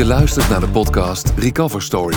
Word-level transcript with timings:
Je 0.00 0.06
luistert 0.06 0.48
naar 0.48 0.60
de 0.60 0.68
podcast 0.68 1.32
Recover 1.36 1.82
Story. 1.82 2.16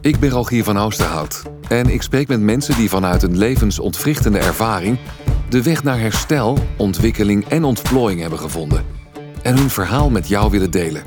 Ik 0.00 0.18
ben 0.20 0.30
Rogier 0.30 0.64
van 0.64 0.76
Oosterhout 0.76 1.42
en 1.68 1.88
ik 1.88 2.02
spreek 2.02 2.28
met 2.28 2.40
mensen 2.40 2.76
die 2.76 2.88
vanuit 2.88 3.22
een 3.22 3.38
levensontwrichtende 3.38 4.38
ervaring 4.38 4.98
de 5.48 5.62
weg 5.62 5.82
naar 5.82 5.98
herstel, 5.98 6.58
ontwikkeling 6.76 7.44
en 7.48 7.64
ontplooiing 7.64 8.20
hebben 8.20 8.38
gevonden 8.38 8.84
en 9.42 9.56
hun 9.56 9.70
verhaal 9.70 10.10
met 10.10 10.28
jou 10.28 10.50
willen 10.50 10.70
delen. 10.70 11.02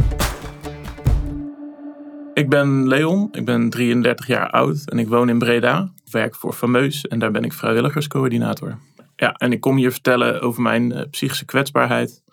Ik 2.34 2.50
ben 2.50 2.88
Leon, 2.88 3.28
ik 3.32 3.46
ben 3.46 3.70
33 3.70 4.28
jaar 4.28 4.50
oud 4.50 4.90
en 4.90 5.00
ik 5.00 5.08
woon 5.08 5.30
in 5.30 5.40
Breda. 5.40 5.92
Ik 6.06 6.12
werk 6.12 6.36
voor 6.36 6.54
Fameus 6.54 7.08
en 7.08 7.20
daar 7.20 7.32
ben 7.32 7.44
ik 7.44 7.54
vrijwilligerscoördinator. 7.54 8.78
Ja, 9.16 9.34
en 9.34 9.52
ik 9.52 9.60
kom 9.60 9.78
hier 9.78 9.92
vertellen 9.92 10.42
over 10.42 10.62
mijn 10.62 10.92
uh, 10.92 11.02
psychische 11.12 11.46
kwetsbaarheid. 11.46 12.24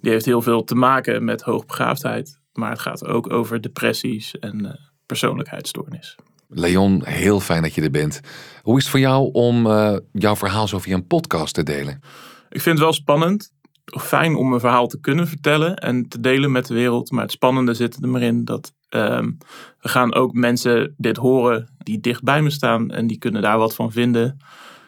Die 0.00 0.10
heeft 0.10 0.24
heel 0.24 0.42
veel 0.42 0.64
te 0.64 0.74
maken 0.74 1.24
met 1.24 1.42
hoogbegaafdheid, 1.42 2.40
maar 2.52 2.70
het 2.70 2.80
gaat 2.80 3.06
ook 3.06 3.32
over 3.32 3.60
depressies 3.60 4.38
en 4.38 4.64
uh, 4.64 4.72
persoonlijkheidsstoornis. 5.06 6.16
Leon, 6.48 7.04
heel 7.04 7.40
fijn 7.40 7.62
dat 7.62 7.74
je 7.74 7.82
er 7.82 7.90
bent. 7.90 8.20
Hoe 8.62 8.76
is 8.76 8.82
het 8.82 8.90
voor 8.90 9.00
jou 9.00 9.32
om 9.32 9.66
uh, 9.66 9.96
jouw 10.12 10.36
verhaal 10.36 10.68
zo 10.68 10.78
via 10.78 10.94
een 10.94 11.06
podcast 11.06 11.54
te 11.54 11.62
delen? 11.62 12.00
Ik 12.48 12.60
vind 12.60 12.74
het 12.74 12.84
wel 12.84 12.92
spannend. 12.92 13.52
Fijn 13.84 14.34
om 14.36 14.48
mijn 14.48 14.60
verhaal 14.60 14.86
te 14.86 15.00
kunnen 15.00 15.28
vertellen 15.28 15.76
en 15.76 16.08
te 16.08 16.20
delen 16.20 16.52
met 16.52 16.66
de 16.66 16.74
wereld. 16.74 17.10
Maar 17.10 17.22
het 17.22 17.32
spannende 17.32 17.74
zit 17.74 18.02
er 18.02 18.08
maar 18.08 18.22
in 18.22 18.44
dat 18.44 18.72
um, 18.90 19.38
er 19.80 19.90
gaan 19.90 20.14
ook 20.14 20.32
mensen 20.32 20.94
dit 20.96 21.16
horen 21.16 21.74
die 21.78 22.00
dicht 22.00 22.22
bij 22.22 22.42
me 22.42 22.50
staan 22.50 22.90
en 22.90 23.06
die 23.06 23.18
kunnen 23.18 23.42
daar 23.42 23.58
wat 23.58 23.74
van 23.74 23.92
vinden. 23.92 24.36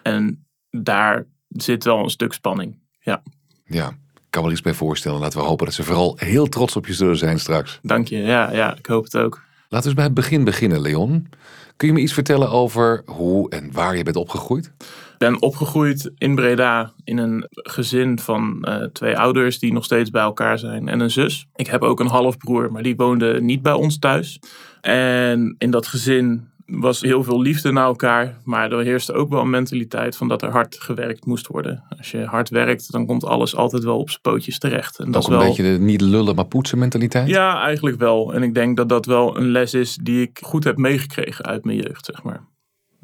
En 0.03 0.47
daar 0.71 1.27
zit 1.49 1.85
wel 1.85 1.99
een 1.99 2.11
stuk 2.11 2.33
spanning. 2.33 2.79
Ja. 3.01 3.23
Ja, 3.65 3.97
kan 4.35 4.43
wel 4.43 4.53
iets 4.53 4.61
bij 4.61 4.75
voorstellen. 4.75 5.21
Laten 5.21 5.39
we 5.39 5.45
hopen 5.45 5.67
dat 5.67 5.75
ze 5.75 5.83
vooral 5.83 6.17
heel 6.19 6.47
trots 6.47 6.77
op 6.77 6.87
je 6.87 6.95
zullen 6.95 7.17
zijn 7.17 7.39
straks. 7.39 7.79
Dank 7.83 8.09
je. 8.09 8.17
Ja, 8.17 8.53
ja 8.53 8.77
ik 8.77 8.87
hoop 8.87 9.05
het 9.05 9.17
ook. 9.17 9.43
Laten 9.69 9.79
we 9.79 9.85
eens 9.85 9.95
bij 9.95 10.05
het 10.05 10.15
begin 10.15 10.45
beginnen, 10.45 10.81
Leon. 10.81 11.29
Kun 11.77 11.89
je 11.89 11.95
me 11.95 12.01
iets 12.01 12.13
vertellen 12.13 12.51
over 12.51 13.03
hoe 13.07 13.51
en 13.51 13.73
waar 13.73 13.97
je 13.97 14.03
bent 14.03 14.17
opgegroeid? 14.17 14.73
Ik 15.13 15.19
ben 15.19 15.43
opgegroeid 15.43 16.11
in 16.19 16.35
Breda 16.35 16.93
in 17.05 17.19
een 17.19 17.47
gezin 17.51 18.19
van 18.19 18.67
uh, 18.69 18.85
twee 18.85 19.19
ouders 19.19 19.59
die 19.59 19.73
nog 19.73 19.85
steeds 19.85 20.11
bij 20.11 20.23
elkaar 20.23 20.59
zijn 20.59 20.89
en 20.89 21.01
een 21.01 21.11
zus. 21.11 21.47
Ik 21.55 21.67
heb 21.67 21.83
ook 21.83 22.01
een 22.01 22.07
halfbroer, 22.07 22.73
maar 22.73 22.83
die 22.83 22.97
woonde 22.97 23.41
niet 23.41 23.63
bij 23.63 23.73
ons 23.73 23.99
thuis. 23.99 24.41
En 24.81 25.55
in 25.59 25.71
dat 25.71 25.87
gezin 25.87 26.49
was 26.67 27.01
heel 27.01 27.25
veel 27.25 27.41
liefde 27.41 27.73
naar 27.73 27.85
elkaar, 27.85 28.39
maar 28.45 28.73
er 28.73 28.85
heerste 28.85 29.13
ook 29.13 29.31
wel 29.31 29.41
een 29.41 29.51
mentaliteit 29.51 30.17
van 30.17 30.29
dat 30.29 30.43
er 30.43 30.51
hard 30.51 30.77
gewerkt 30.81 31.27
moest 31.27 31.47
worden. 31.47 31.85
Als 31.99 32.11
je 32.11 32.25
hard 32.25 32.49
werkt, 32.49 32.93
dan 32.93 33.07
komt 33.07 33.25
alles 33.25 33.57
altijd 33.57 33.85
wel 33.85 33.99
op 33.99 34.11
zijn 34.11 34.23
pootjes 34.23 34.59
terecht. 34.59 34.99
En 34.99 35.11
dat 35.11 35.23
is 35.23 35.29
wel... 35.29 35.41
een 35.41 35.47
beetje 35.47 35.63
de 35.63 35.79
niet 35.79 36.01
lullen 36.01 36.35
maar 36.35 36.47
poetsen 36.47 36.79
mentaliteit? 36.79 37.29
Ja, 37.29 37.63
eigenlijk 37.63 37.99
wel. 37.99 38.35
En 38.35 38.43
ik 38.43 38.55
denk 38.55 38.77
dat 38.77 38.89
dat 38.89 39.07
wel 39.07 39.37
een 39.37 39.51
les 39.51 39.75
is 39.75 39.99
die 40.03 40.23
ik 40.23 40.39
goed 40.43 40.65
heb 40.65 40.77
meegekregen 40.77 41.45
uit 41.45 41.65
mijn 41.65 41.77
jeugd, 41.77 42.05
zeg 42.05 42.23
maar. 42.23 42.45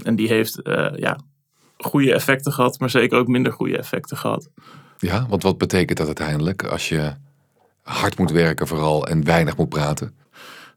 En 0.02 0.16
die 0.16 0.28
heeft 0.28 0.60
uh, 0.62 0.86
ja, 0.96 1.18
goede 1.78 2.14
effecten 2.14 2.52
gehad, 2.52 2.78
maar 2.78 2.90
zeker 2.90 3.18
ook 3.18 3.26
minder 3.26 3.52
goede 3.52 3.78
effecten 3.78 4.16
gehad. 4.16 4.50
Ja, 4.98 5.26
want 5.28 5.42
wat 5.42 5.58
betekent 5.58 5.98
dat 5.98 6.06
uiteindelijk 6.06 6.64
als 6.64 6.88
je 6.88 7.12
hard 7.82 8.18
moet 8.18 8.30
werken 8.30 8.66
vooral 8.66 9.06
en 9.06 9.24
weinig 9.24 9.56
moet 9.56 9.68
praten? 9.68 10.14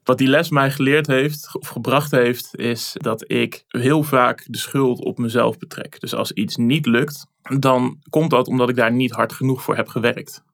Wat 0.04 0.18
die 0.18 0.28
les 0.28 0.50
mij 0.50 0.70
geleerd 0.70 1.06
heeft 1.06 1.50
of 1.58 1.68
gebracht 1.68 2.10
heeft, 2.10 2.56
is 2.56 2.92
dat 2.92 3.24
ik 3.30 3.64
heel 3.68 4.02
vaak 4.02 4.44
de 4.46 4.58
schuld 4.58 5.04
op 5.04 5.18
mezelf 5.18 5.58
betrek. 5.58 6.00
Dus 6.00 6.14
als 6.14 6.32
iets 6.32 6.56
niet 6.56 6.86
lukt, 6.86 7.26
dan 7.58 7.98
komt 8.10 8.30
dat 8.30 8.46
omdat 8.46 8.68
ik 8.68 8.76
daar 8.76 8.92
niet 8.92 9.12
hard 9.12 9.32
genoeg 9.32 9.62
voor 9.62 9.76
heb 9.76 9.88
gewerkt. 9.88 10.44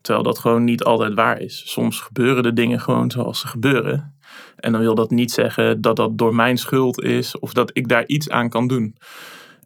Terwijl 0.00 0.24
dat 0.24 0.38
gewoon 0.38 0.64
niet 0.64 0.84
altijd 0.84 1.14
waar 1.14 1.40
is. 1.40 1.62
Soms 1.66 2.00
gebeuren 2.00 2.42
de 2.42 2.52
dingen 2.52 2.80
gewoon 2.80 3.10
zoals 3.10 3.40
ze 3.40 3.46
gebeuren. 3.46 4.16
En 4.56 4.72
dan 4.72 4.80
wil 4.80 4.94
dat 4.94 5.10
niet 5.10 5.30
zeggen 5.30 5.80
dat 5.80 5.96
dat 5.96 6.18
door 6.18 6.34
mijn 6.34 6.58
schuld 6.58 7.02
is 7.02 7.38
of 7.38 7.52
dat 7.52 7.70
ik 7.72 7.88
daar 7.88 8.06
iets 8.06 8.28
aan 8.28 8.48
kan 8.48 8.66
doen. 8.66 8.96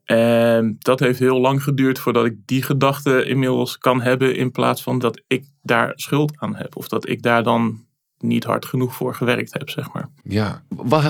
En 0.05 0.77
dat 0.79 1.01
heeft 1.01 1.19
heel 1.19 1.41
lang 1.41 1.63
geduurd 1.63 1.99
voordat 1.99 2.25
ik 2.25 2.37
die 2.45 2.63
gedachte 2.63 3.25
inmiddels 3.25 3.79
kan 3.79 4.01
hebben, 4.01 4.37
in 4.37 4.51
plaats 4.51 4.83
van 4.83 4.99
dat 4.99 5.23
ik 5.27 5.45
daar 5.63 5.93
schuld 5.95 6.33
aan 6.39 6.57
heb. 6.57 6.77
Of 6.77 6.89
dat 6.89 7.09
ik 7.09 7.23
daar 7.23 7.43
dan 7.43 7.86
niet 8.27 8.45
hard 8.45 8.67
genoeg 8.67 8.95
voor 8.95 9.15
gewerkt 9.15 9.53
heb, 9.53 9.71
zeg 9.71 9.93
maar. 9.93 10.09
Ja, 10.23 10.63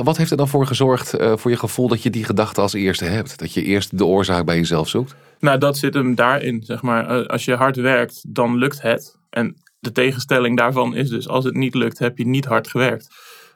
wat 0.04 0.16
heeft 0.16 0.30
er 0.30 0.36
dan 0.36 0.48
voor 0.48 0.66
gezorgd 0.66 1.20
uh, 1.20 1.36
voor 1.36 1.50
je 1.50 1.56
gevoel 1.56 1.88
dat 1.88 2.02
je 2.02 2.10
die 2.10 2.24
gedachte 2.24 2.60
als 2.60 2.72
eerste 2.72 3.04
hebt? 3.04 3.38
Dat 3.38 3.52
je 3.52 3.62
eerst 3.62 3.98
de 3.98 4.04
oorzaak 4.04 4.44
bij 4.44 4.56
jezelf 4.56 4.88
zoekt? 4.88 5.14
Nou, 5.40 5.58
dat 5.58 5.78
zit 5.78 5.94
hem 5.94 6.14
daarin, 6.14 6.62
zeg 6.62 6.82
maar. 6.82 7.18
Uh, 7.20 7.26
als 7.26 7.44
je 7.44 7.54
hard 7.54 7.76
werkt, 7.76 8.34
dan 8.34 8.56
lukt 8.56 8.82
het. 8.82 9.18
En 9.30 9.56
de 9.78 9.92
tegenstelling 9.92 10.56
daarvan 10.56 10.94
is 10.94 11.08
dus, 11.08 11.28
als 11.28 11.44
het 11.44 11.54
niet 11.54 11.74
lukt, 11.74 11.98
heb 11.98 12.18
je 12.18 12.26
niet 12.26 12.44
hard 12.44 12.68
gewerkt. 12.68 13.08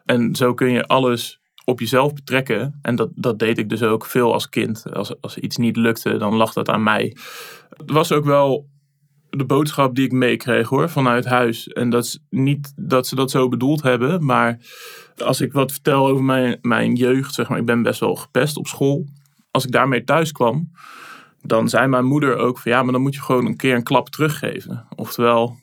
En 0.05 0.35
zo 0.35 0.55
kun 0.55 0.71
je 0.71 0.87
alles 0.87 1.41
op 1.65 1.81
jezelf 1.81 2.13
betrekken. 2.15 2.79
En 2.83 2.97
dat, 2.97 3.11
dat 3.15 3.39
deed 3.39 3.59
ik 3.59 3.69
dus 3.69 3.83
ook 3.83 4.07
veel 4.07 4.33
als 4.33 4.49
kind. 4.49 4.93
Als, 4.93 5.21
als 5.21 5.39
iets 5.39 5.57
niet 5.57 5.77
lukte, 5.77 6.17
dan 6.17 6.35
lag 6.35 6.53
dat 6.53 6.69
aan 6.69 6.83
mij. 6.83 7.17
Het 7.77 7.91
was 7.91 8.13
ook 8.13 8.25
wel 8.25 8.69
de 9.31 9.45
boodschap 9.45 9.95
die 9.95 10.05
ik 10.05 10.13
meekreeg 10.13 10.69
hoor, 10.69 10.89
vanuit 10.89 11.25
huis. 11.25 11.69
En 11.69 11.91
dat 11.91 12.05
is 12.05 12.19
niet 12.31 12.73
dat 12.77 13.07
ze 13.07 13.15
dat 13.15 13.31
zo 13.31 13.49
bedoeld 13.49 13.83
hebben, 13.83 14.25
maar 14.25 14.59
als 15.25 15.41
ik 15.41 15.53
wat 15.53 15.73
vertel 15.73 16.07
over 16.07 16.25
mijn, 16.25 16.59
mijn 16.63 16.95
jeugd, 16.95 17.35
zeg 17.35 17.49
maar, 17.49 17.59
ik 17.59 17.65
ben 17.65 17.83
best 17.83 18.01
wel 18.01 18.15
gepest 18.15 18.57
op 18.57 18.67
school. 18.67 19.07
Als 19.51 19.65
ik 19.65 19.73
daarmee 19.73 20.05
thuis 20.05 20.33
kwam, 20.33 20.71
dan 21.43 21.69
zei 21.69 21.87
mijn 21.87 22.05
moeder 22.05 22.37
ook 22.37 22.59
van 22.59 22.73
ja, 22.73 22.83
maar 22.83 22.93
dan 22.93 23.03
moet 23.03 23.15
je 23.15 23.23
gewoon 23.23 23.47
een 23.47 23.57
keer 23.57 23.75
een 23.75 23.83
klap 23.83 24.09
teruggeven. 24.09 24.87
Oftewel, 24.97 25.57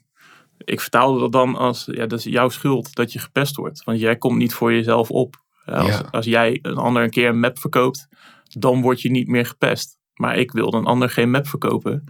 ik 0.57 0.81
vertaalde 0.81 1.19
dat 1.19 1.31
dan 1.31 1.55
als, 1.55 1.87
ja, 1.91 2.05
dat 2.05 2.19
is 2.19 2.25
jouw 2.25 2.49
schuld 2.49 2.95
dat 2.95 3.13
je 3.13 3.19
gepest 3.19 3.55
wordt. 3.55 3.83
Want 3.83 3.99
jij 3.99 4.15
komt 4.15 4.37
niet 4.37 4.53
voor 4.53 4.73
jezelf 4.73 5.11
op. 5.11 5.45
Als, 5.65 6.01
als 6.11 6.25
jij 6.25 6.59
een 6.61 6.77
ander 6.77 7.03
een 7.03 7.09
keer 7.09 7.29
een 7.29 7.39
map 7.39 7.59
verkoopt, 7.59 8.07
dan 8.43 8.81
word 8.81 9.01
je 9.01 9.11
niet 9.11 9.27
meer 9.27 9.45
gepest. 9.45 9.97
Maar 10.13 10.37
ik 10.37 10.51
wilde 10.51 10.77
een 10.77 10.85
ander 10.85 11.09
geen 11.09 11.31
map 11.31 11.47
verkopen. 11.47 12.03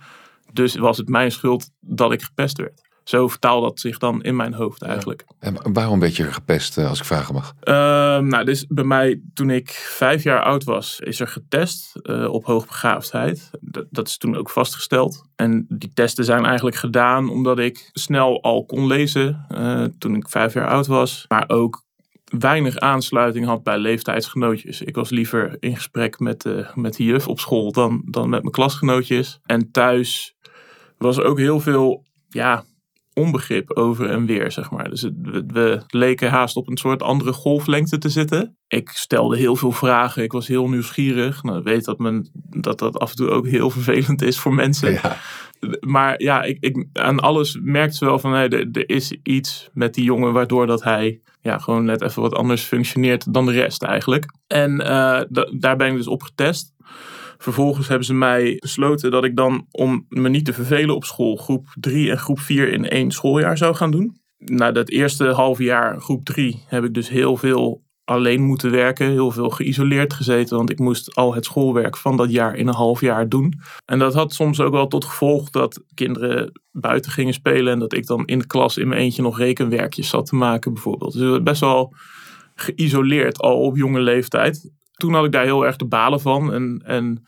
Dus 0.54 0.76
was 0.76 0.98
het 0.98 1.10
mijn 1.10 1.32
schuld 1.32 1.70
dat 1.80 2.12
ik 2.12 2.22
gepest 2.22 2.58
werd. 2.58 2.86
Zo 3.08 3.28
vertaalt 3.28 3.64
dat 3.64 3.80
zich 3.80 3.98
dan 3.98 4.24
in 4.24 4.36
mijn 4.36 4.54
hoofd 4.54 4.82
eigenlijk. 4.82 5.26
En 5.40 5.74
waarom 5.74 6.00
werd 6.00 6.16
je 6.16 6.24
gepest, 6.24 6.78
eh, 6.78 6.90
als 6.90 7.00
ik 7.00 7.06
vragen 7.06 7.34
mag? 7.34 7.54
Uh, 7.64 7.74
nou, 8.18 8.44
dus 8.44 8.66
bij 8.68 8.84
mij, 8.84 9.22
toen 9.34 9.50
ik 9.50 9.70
vijf 9.70 10.24
jaar 10.24 10.44
oud 10.44 10.64
was, 10.64 11.00
is 11.00 11.20
er 11.20 11.28
getest 11.28 12.00
uh, 12.04 12.34
op 12.34 12.46
hoogbegaafdheid. 12.46 13.50
Dat, 13.62 13.86
dat 13.90 14.08
is 14.08 14.18
toen 14.18 14.36
ook 14.36 14.50
vastgesteld. 14.50 15.24
En 15.36 15.66
die 15.70 15.94
testen 15.94 16.26
zijn 16.26 16.46
eigenlijk 16.46 16.76
gedaan 16.76 17.30
omdat 17.30 17.60
ik 17.60 17.90
snel 17.94 18.44
al 18.44 18.66
kon 18.66 18.88
lezen 18.88 19.46
uh, 19.50 19.84
toen 19.98 20.16
ik 20.16 20.30
vijf 20.30 20.54
jaar 20.54 20.68
oud 20.68 20.88
was. 20.88 21.26
Maar 21.28 21.44
ook 21.48 21.86
weinig 22.24 22.78
aansluiting 22.78 23.46
had 23.46 23.64
bij 23.64 23.78
leeftijdsgenootjes. 23.78 24.82
Ik 24.82 24.96
was 24.96 25.10
liever 25.10 25.58
in 25.60 25.76
gesprek 25.76 26.20
met, 26.20 26.46
uh, 26.46 26.76
met 26.76 26.96
de 26.96 27.04
juf 27.04 27.28
op 27.28 27.40
school 27.40 27.72
dan, 27.72 28.02
dan 28.06 28.30
met 28.30 28.42
mijn 28.42 28.54
klasgenootjes. 28.54 29.40
En 29.46 29.72
thuis 29.72 30.36
was 30.98 31.20
ook 31.20 31.38
heel 31.38 31.60
veel 31.60 32.04
ja, 32.28 32.64
onbegrip 33.14 33.72
over 33.72 34.10
en 34.10 34.26
weer, 34.26 34.52
zeg 34.52 34.72
maar. 34.72 34.90
Dus 34.90 35.02
we, 35.02 35.44
we, 35.48 35.82
leken 35.88 36.30
haast 36.30 36.56
op 36.56 36.68
een 36.68 36.78
soort 36.78 37.04
andere 37.04 37.34
golflengte 37.34 37.98
te 37.98 38.10
zitten. 38.10 38.58
Ik 38.68 38.90
stelde 38.90 39.38
heel 39.38 39.56
veel 39.56 39.72
vragen, 39.72 40.24
ik 40.24 40.32
was 40.32 40.48
heel 40.48 40.70
nieuwsgierig. 40.70 41.44
Nou, 41.44 41.58
ik 41.58 41.64
weet 41.64 41.86
dat, 41.86 42.00
men, 42.00 42.30
dat 42.34 42.80
dat 42.80 43.00
af 43.00 43.10
en 43.10 43.16
toe 43.16 43.30
ook 43.30 43.48
heel 43.48 43.70
vervelend 43.70 44.22
is 44.22 44.40
voor 44.40 44.54
mensen. 44.54 44.92
Ja. 44.92 45.18
Maar 45.80 46.22
ja, 46.22 46.44
ik, 46.44 46.58
ik, 46.60 46.88
aan 46.94 47.20
alles 47.20 47.60
merkte 47.62 47.98
ze 47.98 48.06
wel 48.06 48.20
van, 48.20 48.32
hey, 48.32 48.50
er, 48.50 48.68
er 48.72 48.90
is 48.90 49.18
iets 49.24 49.70
met 49.74 49.94
die 49.94 50.04
jongen 50.04 50.34
waardoor 50.34 50.68
dat 50.68 50.84
hij 50.84 51.22
ja, 51.42 51.58
gewoon 51.58 51.86
net 51.86 52.02
even 52.02 52.22
wat 52.22 52.34
anders 52.34 52.64
functioneert 52.64 53.34
dan 53.34 53.46
de 53.46 53.52
rest 53.52 53.84
eigenlijk. 53.84 54.26
En 54.48 54.72
uh, 54.72 55.22
daar 55.60 55.76
ben 55.76 55.88
ik 55.88 55.96
dus 55.96 56.08
op 56.08 56.24
getest. 56.24 56.74
Vervolgens 57.38 57.88
hebben 57.88 58.06
ze 58.06 58.14
mij 58.14 58.56
besloten 58.60 59.12
dat 59.12 59.24
ik 59.24 59.36
dan, 59.36 59.66
om 59.72 60.06
me 60.10 60.30
niet 60.30 60.46
te 60.46 60.54
vervelen 60.54 60.96
op 60.96 61.06
school, 61.06 61.36
groep 61.36 61.68
3 61.80 62.12
en 62.12 62.18
groep 62.18 62.40
4 62.40 62.72
in 62.72 62.90
één 62.90 63.12
schooljaar 63.12 63.58
zou 63.58 63.76
gaan 63.76 63.92
doen. 63.92 64.22
Na 64.38 64.72
dat 64.72 64.90
eerste 64.90 65.28
half 65.28 65.58
jaar, 65.58 66.02
groep 66.02 66.26
3, 66.26 66.64
heb 66.68 66.84
ik 66.84 66.94
dus 66.94 67.10
heel 67.10 67.38
veel 67.38 67.86
alleen 68.04 68.42
moeten 68.42 68.72
werken, 68.72 69.10
heel 69.10 69.32
veel 69.32 69.50
geïsoleerd 69.50 70.14
gezeten, 70.14 70.58
want 70.58 70.70
ik 70.70 70.80
moest 70.80 71.16
al 71.16 71.34
het 71.34 71.46
schoolwerk 71.46 71.98
van 71.98 72.18
dat 72.18 72.32
jaar 72.32 72.56
in 72.56 72.68
een 72.68 72.74
half 72.74 73.02
jaar 73.02 73.30
doen. 73.30 73.54
En 73.86 74.00
dat 74.00 74.14
had 74.14 74.34
soms 74.34 74.60
ook 74.60 74.72
wel 74.72 74.88
tot 74.88 75.06
gevolg 75.06 75.50
dat 75.50 75.84
kinderen 75.94 76.62
buiten 76.72 77.12
gingen 77.12 77.34
spelen 77.34 77.74
en 77.74 77.80
dat 77.80 77.94
ik 77.94 78.06
dan 78.06 78.26
in 78.26 78.40
de 78.40 78.48
klas 78.48 78.78
in 78.78 78.88
mijn 78.88 79.02
eentje 79.02 79.22
nog 79.22 79.38
rekenwerkjes 79.38 80.10
zat 80.10 80.26
te 80.26 80.36
maken 80.36 80.74
bijvoorbeeld. 80.74 81.14
Dus 81.14 81.44
best 81.44 81.62
wel 81.62 81.94
geïsoleerd 82.56 83.40
al 83.40 83.62
op 83.62 83.78
jonge 83.78 84.00
leeftijd 84.00 84.72
toen 84.98 85.14
had 85.14 85.26
ik 85.26 85.32
daar 85.32 85.44
heel 85.44 85.66
erg 85.66 85.76
de 85.76 85.86
balen 85.86 86.22
van 86.22 86.54
en, 86.54 86.82
en 86.86 87.26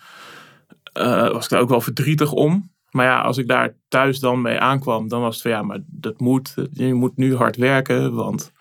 uh, 0.98 1.32
was 1.32 1.44
ik 1.44 1.50
daar 1.50 1.62
ook 1.62 1.70
wel 1.70 1.82
verdrietig 1.82 2.32
om. 2.32 2.72
Maar 2.90 3.06
ja, 3.06 3.22
als 3.22 3.38
ik 3.38 3.48
daar 3.48 3.76
thuis 3.88 4.20
dan 4.20 4.42
mee 4.42 4.60
aankwam, 4.60 5.08
dan 5.08 5.22
was 5.22 5.34
het 5.34 5.42
van 5.42 5.52
ja, 5.52 5.62
maar 5.62 5.80
dat 5.86 6.20
moet, 6.20 6.56
je 6.72 6.94
moet 6.94 7.18
nu 7.18 7.36
hard 7.36 7.56
werken, 7.56 8.14
want 8.14 8.52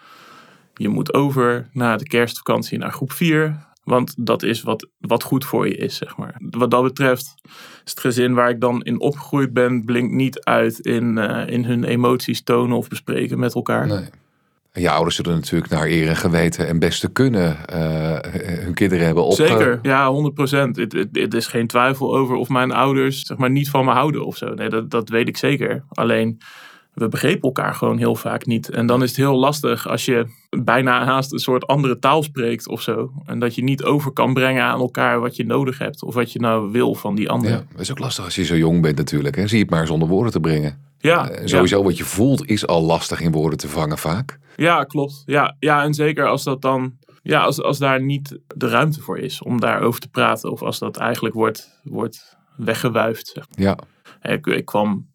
je 0.74 0.88
moet 0.88 1.14
over 1.14 1.68
na 1.72 1.96
de 1.96 2.06
kerstvakantie 2.06 2.78
naar 2.78 2.92
groep 2.92 3.12
4. 3.12 3.66
Want 3.84 4.14
dat 4.18 4.42
is 4.42 4.62
wat, 4.62 4.88
wat 4.98 5.22
goed 5.22 5.44
voor 5.44 5.68
je 5.68 5.76
is, 5.76 5.96
zeg 5.96 6.16
maar. 6.16 6.40
Wat 6.50 6.70
dat 6.70 6.82
betreft 6.82 7.34
is 7.84 7.90
het 7.90 8.00
gezin 8.00 8.34
waar 8.34 8.50
ik 8.50 8.60
dan 8.60 8.82
in 8.82 9.00
opgegroeid 9.00 9.52
ben, 9.52 9.84
blinkt 9.84 10.12
niet 10.12 10.44
uit 10.44 10.78
in, 10.78 11.16
uh, 11.16 11.46
in 11.46 11.64
hun 11.64 11.84
emoties 11.84 12.42
tonen 12.42 12.76
of 12.76 12.88
bespreken 12.88 13.38
met 13.38 13.54
elkaar. 13.54 13.86
Nee. 13.86 14.08
En 14.78 14.84
je 14.84 14.90
ouders 14.90 15.16
zullen 15.16 15.34
natuurlijk 15.34 15.70
naar 15.70 15.86
eer 15.86 16.08
en 16.08 16.16
geweten 16.16 16.68
en 16.68 16.78
beste 16.78 17.12
kunnen 17.12 17.66
eh, 17.66 18.18
hun 18.64 18.74
kinderen 18.74 19.04
hebben 19.04 19.24
op. 19.24 19.32
Zeker, 19.32 19.78
ja, 19.82 20.10
100 20.10 20.34
procent. 20.34 20.76
Het 21.12 21.34
is 21.34 21.46
geen 21.46 21.66
twijfel 21.66 22.16
over 22.16 22.36
of 22.36 22.48
mijn 22.48 22.72
ouders 22.72 23.26
zeg 23.26 23.36
maar, 23.36 23.50
niet 23.50 23.70
van 23.70 23.84
me 23.84 23.90
houden 23.90 24.26
of 24.26 24.36
zo. 24.36 24.54
Nee, 24.54 24.68
dat, 24.68 24.90
dat 24.90 25.08
weet 25.08 25.28
ik 25.28 25.36
zeker. 25.36 25.84
Alleen 25.88 26.40
we 26.94 27.08
begrepen 27.08 27.42
elkaar 27.42 27.74
gewoon 27.74 27.98
heel 27.98 28.14
vaak 28.14 28.46
niet. 28.46 28.70
En 28.70 28.86
dan 28.86 29.02
is 29.02 29.08
het 29.08 29.18
heel 29.18 29.38
lastig 29.38 29.88
als 29.88 30.04
je 30.04 30.26
bijna 30.50 31.04
haast 31.04 31.32
een 31.32 31.38
soort 31.38 31.66
andere 31.66 31.98
taal 31.98 32.22
spreekt 32.22 32.68
of 32.68 32.82
zo. 32.82 33.12
En 33.26 33.38
dat 33.38 33.54
je 33.54 33.62
niet 33.62 33.84
over 33.84 34.12
kan 34.12 34.34
brengen 34.34 34.62
aan 34.62 34.80
elkaar 34.80 35.20
wat 35.20 35.36
je 35.36 35.44
nodig 35.44 35.78
hebt. 35.78 36.02
Of 36.02 36.14
wat 36.14 36.32
je 36.32 36.40
nou 36.40 36.70
wil 36.72 36.94
van 36.94 37.14
die 37.14 37.30
ander. 37.30 37.50
Ja, 37.50 37.64
dat 37.72 37.80
is 37.80 37.90
ook 37.90 37.98
lastig 37.98 38.24
als 38.24 38.34
je 38.34 38.44
zo 38.44 38.56
jong 38.56 38.82
bent 38.82 38.96
natuurlijk. 38.96 39.36
Hè? 39.36 39.46
Zie 39.46 39.58
je 39.58 39.64
het 39.64 39.72
maar 39.72 39.86
zonder 39.86 40.08
woorden 40.08 40.32
te 40.32 40.40
brengen. 40.40 40.87
Ja, 40.98 41.30
uh, 41.30 41.46
sowieso 41.46 41.82
wat 41.82 41.96
je 41.96 42.04
voelt 42.04 42.46
is 42.46 42.66
al 42.66 42.82
lastig 42.82 43.20
in 43.20 43.32
woorden 43.32 43.58
te 43.58 43.68
vangen 43.68 43.98
vaak. 43.98 44.38
Ja, 44.56 44.84
klopt. 44.84 45.22
Ja, 45.26 45.56
ja 45.58 45.82
en 45.82 45.94
zeker 45.94 46.26
als 46.26 46.44
dat 46.44 46.62
dan... 46.62 46.96
Ja, 47.22 47.40
als, 47.40 47.62
als 47.62 47.78
daar 47.78 48.02
niet 48.02 48.38
de 48.56 48.68
ruimte 48.68 49.00
voor 49.00 49.18
is 49.18 49.42
om 49.42 49.60
daarover 49.60 50.00
te 50.00 50.08
praten. 50.08 50.50
Of 50.50 50.62
als 50.62 50.78
dat 50.78 50.96
eigenlijk 50.96 51.34
wordt, 51.34 51.80
wordt 51.82 52.36
weggewuifd. 52.56 53.26
Zeg. 53.26 53.46
Ja. 53.50 53.78
Ik, 54.22 54.46
ik 54.46 54.64
kwam 54.64 55.08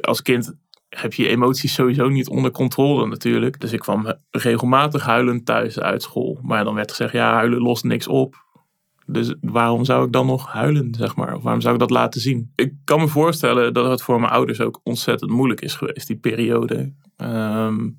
als 0.00 0.22
kind 0.22 0.54
heb 0.88 1.14
je 1.14 1.28
emoties 1.28 1.74
sowieso 1.74 2.08
niet 2.08 2.28
onder 2.28 2.50
controle 2.50 3.06
natuurlijk. 3.06 3.60
Dus 3.60 3.72
ik 3.72 3.80
kwam 3.80 4.14
regelmatig 4.30 5.04
huilend 5.04 5.46
thuis 5.46 5.80
uit 5.80 6.02
school. 6.02 6.38
Maar 6.42 6.64
dan 6.64 6.74
werd 6.74 6.90
gezegd, 6.90 7.12
ja, 7.12 7.32
huilen 7.32 7.60
lost 7.60 7.84
niks 7.84 8.06
op. 8.08 8.34
Dus 9.06 9.34
waarom 9.40 9.84
zou 9.84 10.06
ik 10.06 10.12
dan 10.12 10.26
nog 10.26 10.46
huilen, 10.46 10.94
zeg 10.94 11.16
maar? 11.16 11.34
Of 11.34 11.42
waarom 11.42 11.60
zou 11.60 11.74
ik 11.74 11.80
dat 11.80 11.90
laten 11.90 12.20
zien? 12.20 12.52
Ik 12.54 12.72
kan 12.84 13.00
me 13.00 13.08
voorstellen 13.08 13.74
dat 13.74 13.90
het 13.90 14.02
voor 14.02 14.20
mijn 14.20 14.32
ouders 14.32 14.60
ook 14.60 14.80
ontzettend 14.82 15.30
moeilijk 15.30 15.60
is 15.60 15.74
geweest, 15.74 16.06
die 16.06 16.16
periode. 16.16 16.92
Ehm, 17.16 17.90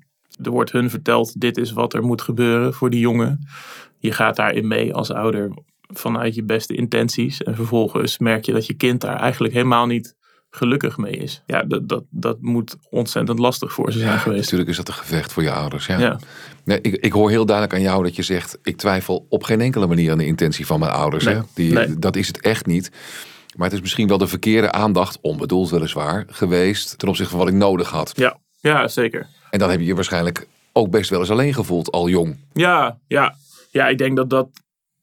er 0.42 0.50
wordt 0.50 0.72
hun 0.72 0.90
verteld, 0.90 1.40
dit 1.40 1.56
is 1.56 1.72
wat 1.72 1.94
er 1.94 2.02
moet 2.02 2.22
gebeuren 2.22 2.74
voor 2.74 2.90
die 2.90 3.00
jongen. 3.00 3.48
Je 3.98 4.12
gaat 4.12 4.36
daarin 4.36 4.68
mee 4.68 4.94
als 4.94 5.10
ouder 5.10 5.54
vanuit 5.80 6.34
je 6.34 6.44
beste 6.44 6.74
intenties. 6.74 7.42
En 7.42 7.54
vervolgens 7.54 8.18
merk 8.18 8.44
je 8.44 8.52
dat 8.52 8.66
je 8.66 8.74
kind 8.74 9.00
daar 9.00 9.16
eigenlijk 9.16 9.54
helemaal 9.54 9.86
niet 9.86 10.16
gelukkig 10.56 10.96
mee 10.96 11.12
is. 11.12 11.42
Ja, 11.46 11.62
dat, 11.62 11.88
dat, 11.88 12.04
dat 12.10 12.40
moet 12.40 12.76
ontzettend 12.90 13.38
lastig 13.38 13.72
voor 13.72 13.92
ze 13.92 13.98
zijn 13.98 14.12
ja, 14.12 14.18
geweest. 14.18 14.42
Natuurlijk 14.42 14.70
is 14.70 14.76
dat 14.76 14.88
een 14.88 14.94
gevecht 14.94 15.32
voor 15.32 15.42
je 15.42 15.50
ouders. 15.50 15.86
Ja. 15.86 15.98
ja. 15.98 16.18
Nee, 16.64 16.78
ik, 16.80 16.94
ik 16.94 17.12
hoor 17.12 17.30
heel 17.30 17.46
duidelijk 17.46 17.76
aan 17.76 17.82
jou 17.82 18.02
dat 18.02 18.16
je 18.16 18.22
zegt: 18.22 18.58
ik 18.62 18.76
twijfel 18.76 19.26
op 19.28 19.42
geen 19.42 19.60
enkele 19.60 19.86
manier 19.86 20.10
aan 20.10 20.18
de 20.18 20.26
intentie 20.26 20.66
van 20.66 20.78
mijn 20.78 20.92
ouders. 20.92 21.24
Nee, 21.24 21.34
hè? 21.34 21.40
Die, 21.54 21.72
nee. 21.72 21.98
Dat 21.98 22.16
is 22.16 22.26
het 22.26 22.40
echt 22.40 22.66
niet. 22.66 22.90
Maar 23.56 23.66
het 23.66 23.76
is 23.76 23.80
misschien 23.80 24.08
wel 24.08 24.18
de 24.18 24.26
verkeerde 24.26 24.72
aandacht, 24.72 25.18
onbedoeld 25.20 25.70
weliswaar, 25.70 26.24
geweest 26.28 26.98
ten 26.98 27.08
opzichte 27.08 27.30
van 27.30 27.40
wat 27.40 27.48
ik 27.48 27.54
nodig 27.54 27.90
had. 27.90 28.12
Ja, 28.16 28.38
ja 28.60 28.88
zeker. 28.88 29.26
En 29.50 29.58
dan 29.58 29.70
heb 29.70 29.80
je 29.80 29.86
je 29.86 29.94
waarschijnlijk 29.94 30.46
ook 30.72 30.90
best 30.90 31.10
wel 31.10 31.20
eens 31.20 31.30
alleen 31.30 31.54
gevoeld, 31.54 31.90
al 31.90 32.08
jong. 32.08 32.36
Ja, 32.52 32.98
ja. 33.06 33.34
ja 33.70 33.88
ik 33.88 33.98
denk 33.98 34.16
dat 34.16 34.30
dat 34.30 34.48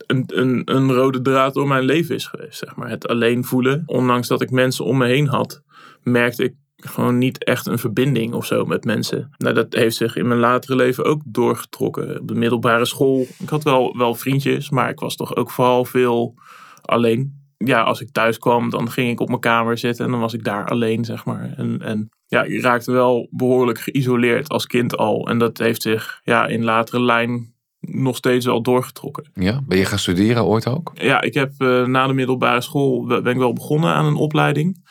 een, 0.07 0.61
een, 0.65 0.91
rode 0.91 1.21
draad 1.21 1.53
door 1.53 1.67
mijn 1.67 1.83
leven 1.83 2.15
is 2.15 2.25
geweest. 2.25 2.57
Zeg 2.57 2.75
maar. 2.75 2.89
Het 2.89 3.07
alleen 3.07 3.43
voelen. 3.43 3.83
Ondanks 3.85 4.27
dat 4.27 4.41
ik 4.41 4.51
mensen 4.51 4.85
om 4.85 4.97
me 4.97 5.05
heen 5.05 5.27
had, 5.27 5.61
merkte 6.03 6.43
ik 6.43 6.53
gewoon 6.75 7.17
niet 7.17 7.43
echt 7.43 7.67
een 7.67 7.79
verbinding 7.79 8.33
of 8.33 8.45
zo 8.45 8.65
met 8.65 8.85
mensen. 8.85 9.31
Nou, 9.37 9.55
dat 9.55 9.73
heeft 9.73 9.95
zich 9.95 10.15
in 10.15 10.27
mijn 10.27 10.39
latere 10.39 10.75
leven 10.75 11.05
ook 11.05 11.21
doorgetrokken. 11.25 12.19
Op 12.19 12.27
de 12.27 12.35
middelbare 12.35 12.85
school, 12.85 13.25
ik 13.39 13.49
had 13.49 13.63
wel, 13.63 13.97
wel 13.97 14.15
vriendjes, 14.15 14.69
maar 14.69 14.89
ik 14.89 14.99
was 14.99 15.15
toch 15.15 15.35
ook 15.35 15.51
vooral 15.51 15.85
veel 15.85 16.35
alleen. 16.81 17.39
Ja, 17.57 17.81
als 17.81 18.01
ik 18.01 18.11
thuis 18.11 18.37
kwam, 18.37 18.69
dan 18.69 18.91
ging 18.91 19.11
ik 19.11 19.19
op 19.19 19.27
mijn 19.27 19.39
kamer 19.39 19.77
zitten 19.77 20.05
en 20.05 20.11
dan 20.11 20.19
was 20.19 20.33
ik 20.33 20.43
daar 20.43 20.65
alleen, 20.65 21.05
zeg 21.05 21.25
maar. 21.25 21.53
En, 21.57 22.09
ja, 22.27 22.43
ik 22.43 22.61
raakte 22.61 22.91
wel 22.91 23.27
behoorlijk 23.31 23.79
geïsoleerd 23.79 24.49
als 24.49 24.67
kind 24.67 24.97
al. 24.97 25.27
En 25.27 25.37
dat 25.37 25.57
heeft 25.57 25.81
zich 25.81 26.21
ja, 26.23 26.47
in 26.47 26.63
latere 26.63 27.01
lijn 27.01 27.53
nog 27.81 28.15
steeds 28.15 28.45
wel 28.45 28.61
doorgetrokken. 28.61 29.29
Ja, 29.33 29.61
ben 29.67 29.77
je 29.77 29.85
gaan 29.85 29.99
studeren 29.99 30.45
ooit 30.45 30.67
ook? 30.67 30.91
Ja, 30.93 31.21
ik 31.21 31.33
heb 31.33 31.51
uh, 31.57 31.85
na 31.85 32.07
de 32.07 32.13
middelbare 32.13 32.61
school 32.61 33.05
ben 33.05 33.25
ik 33.25 33.37
wel 33.37 33.53
begonnen 33.53 33.93
aan 33.93 34.05
een 34.05 34.15
opleiding. 34.15 34.89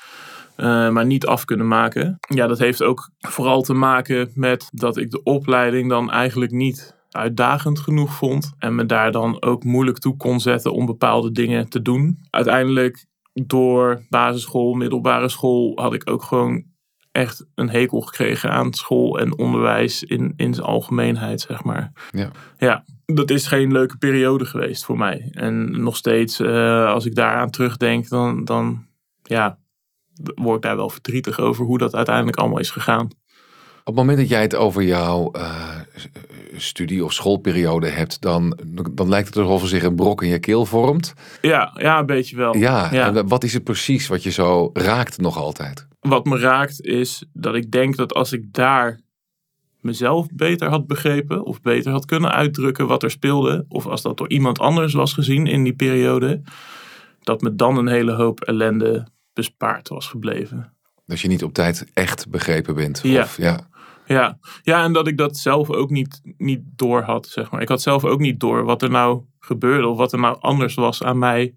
Uh, 0.57 0.67
maar 0.91 1.07
niet 1.07 1.27
af 1.27 1.45
kunnen 1.45 1.69
maken. 1.69 2.19
Ja, 2.21 2.47
dat 2.47 2.59
heeft 2.59 2.83
ook 2.83 3.11
vooral 3.19 3.63
te 3.63 3.75
maken 3.75 4.31
met 4.35 4.69
dat 4.73 4.97
ik 4.97 5.11
de 5.11 5.23
opleiding 5.23 5.89
dan 5.89 6.11
eigenlijk 6.11 6.53
niet 6.53 6.99
uitdagend 7.11 7.79
genoeg 7.79 8.15
vond. 8.15 8.53
En 8.59 8.75
me 8.75 8.87
daar 8.87 9.13
dan 9.13 9.43
ook 9.43 9.65
moeilijk 9.65 9.99
toe 9.99 10.17
kon 10.17 10.41
zetten 10.41 10.73
om 10.73 10.87
bepaalde 10.87 11.33
dingen 11.33 11.69
te 11.69 11.83
doen. 11.83 12.19
Uiteindelijk 12.31 13.07
door 13.33 14.05
basisschool, 14.09 14.75
middelbare 14.75 15.29
school 15.29 15.73
had 15.75 15.95
ik 15.95 16.11
ook 16.11 16.23
gewoon 16.23 16.65
echt 17.13 17.47
een 17.55 17.71
hekel 17.71 18.01
gekregen 18.01 18.51
aan 18.51 18.75
school 18.75 19.19
en 19.19 19.39
onderwijs 19.39 20.03
in, 20.03 20.33
in 20.37 20.55
zijn 20.55 20.67
algemeenheid, 20.67 21.41
zeg 21.41 21.65
maar. 21.65 21.93
Ja. 22.11 22.31
ja, 22.59 22.85
dat 23.07 23.31
is 23.31 23.47
geen 23.47 23.73
leuke 23.73 23.97
periode 23.97 24.45
geweest 24.45 24.85
voor 24.85 24.99
mij. 24.99 25.29
En 25.33 25.83
nog 25.83 25.97
steeds, 25.97 26.41
uh, 26.41 26.87
als 26.87 27.07
ik 27.07 27.15
daaraan 27.15 27.51
terugdenk, 27.51 28.09
dan, 28.09 28.45
dan 28.45 28.87
ja, 29.23 29.59
word 30.35 30.57
ik 30.57 30.63
daar 30.63 30.77
wel 30.77 30.91
verdrietig 30.91 31.39
over 31.39 31.65
hoe 31.65 31.79
dat 31.79 31.95
uiteindelijk 31.95 32.37
allemaal 32.37 32.59
is 32.59 32.71
gegaan. 32.71 33.09
Op 33.81 33.87
het 33.87 33.95
moment 33.95 34.19
dat 34.19 34.29
jij 34.29 34.43
het 34.43 34.55
over 34.55 34.83
jouw 34.83 35.33
uh, 35.37 35.77
studie- 36.57 37.05
of 37.05 37.13
schoolperiode 37.13 37.89
hebt, 37.89 38.21
dan, 38.21 38.59
dan 38.93 39.09
lijkt 39.09 39.29
het 39.29 39.37
alsof 39.37 39.63
er 39.63 39.69
zich 39.69 39.83
een 39.83 39.95
brok 39.95 40.23
in 40.23 40.29
je 40.29 40.39
keel 40.39 40.67
vormt. 40.67 41.15
Ja, 41.41 41.73
ja 41.75 41.99
een 41.99 42.07
beetje 42.07 42.37
wel. 42.37 42.57
Ja, 42.57 42.89
ja. 42.93 43.15
En 43.15 43.29
wat 43.29 43.45
is 43.45 43.53
het 43.53 43.65
precies 43.65 44.09
wat 44.09 44.23
je 44.23 44.31
zo 44.31 44.71
raakt 44.73 45.21
nog 45.21 45.37
altijd? 45.37 45.87
Wat 46.01 46.25
me 46.25 46.39
raakt 46.39 46.81
is 46.81 47.25
dat 47.33 47.55
ik 47.55 47.71
denk 47.71 47.97
dat 47.97 48.15
als 48.15 48.33
ik 48.33 48.53
daar 48.53 49.01
mezelf 49.81 50.27
beter 50.33 50.69
had 50.69 50.87
begrepen 50.87 51.45
of 51.45 51.61
beter 51.61 51.93
had 51.93 52.05
kunnen 52.05 52.33
uitdrukken 52.33 52.87
wat 52.87 53.03
er 53.03 53.11
speelde, 53.11 53.65
of 53.69 53.87
als 53.87 54.03
dat 54.03 54.17
door 54.17 54.31
iemand 54.31 54.59
anders 54.59 54.93
was 54.93 55.13
gezien 55.13 55.47
in 55.47 55.63
die 55.65 55.75
periode, 55.75 56.43
dat 57.21 57.41
me 57.41 57.55
dan 57.55 57.77
een 57.77 57.89
hele 57.89 58.13
hoop 58.13 58.41
ellende 58.41 59.07
bespaard 59.33 59.89
was 59.89 60.07
gebleven. 60.07 60.73
Dat 61.07 61.21
je 61.21 61.29
niet 61.29 61.45
op 61.45 61.53
tijd 61.53 61.87
echt 61.95 62.29
begrepen 62.29 62.75
bent. 62.75 63.01
Ja. 63.03 63.23
Of, 63.23 63.37
ja. 63.37 63.69
Ja. 64.15 64.39
ja, 64.63 64.85
en 64.85 64.93
dat 64.93 65.07
ik 65.07 65.19
dat 65.19 65.37
zelf 65.37 65.71
ook 65.71 65.91
niet, 65.91 66.21
niet 66.37 66.61
door 66.77 67.03
had, 67.03 67.27
zeg 67.27 67.51
maar. 67.51 67.63
Ik 67.63 67.69
had 67.69 67.83
zelf 67.83 68.05
ook 68.05 68.21
niet 68.21 68.41
door 68.41 68.65
wat 68.65 68.83
er 68.83 68.91
nou 68.91 69.23
gebeurde 69.41 69.87
of 69.87 69.97
wat 69.97 70.13
er 70.13 70.19
nou 70.19 70.37
anders 70.41 70.75
was 70.75 71.03
aan 71.03 71.19
mij, 71.19 71.55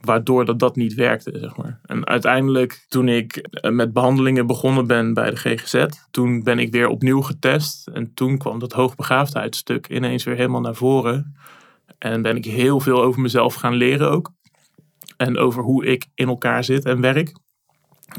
waardoor 0.00 0.44
dat, 0.44 0.58
dat 0.58 0.76
niet 0.76 0.94
werkte, 0.94 1.38
zeg 1.40 1.56
maar. 1.56 1.80
En 1.82 2.06
uiteindelijk, 2.06 2.86
toen 2.88 3.08
ik 3.08 3.48
met 3.70 3.92
behandelingen 3.92 4.46
begonnen 4.46 4.86
ben 4.86 5.14
bij 5.14 5.30
de 5.30 5.36
GGZ, 5.36 5.86
toen 6.10 6.42
ben 6.42 6.58
ik 6.58 6.72
weer 6.72 6.88
opnieuw 6.88 7.20
getest. 7.20 7.88
En 7.88 8.14
toen 8.14 8.38
kwam 8.38 8.58
dat 8.58 8.72
hoogbegaafdheidstuk 8.72 9.88
ineens 9.88 10.24
weer 10.24 10.36
helemaal 10.36 10.60
naar 10.60 10.74
voren. 10.74 11.36
En 11.98 12.22
ben 12.22 12.36
ik 12.36 12.44
heel 12.44 12.80
veel 12.80 13.02
over 13.02 13.20
mezelf 13.20 13.54
gaan 13.54 13.74
leren 13.74 14.10
ook. 14.10 14.32
En 15.16 15.38
over 15.38 15.62
hoe 15.62 15.86
ik 15.86 16.06
in 16.14 16.28
elkaar 16.28 16.64
zit 16.64 16.84
en 16.84 17.00
werk. 17.00 17.32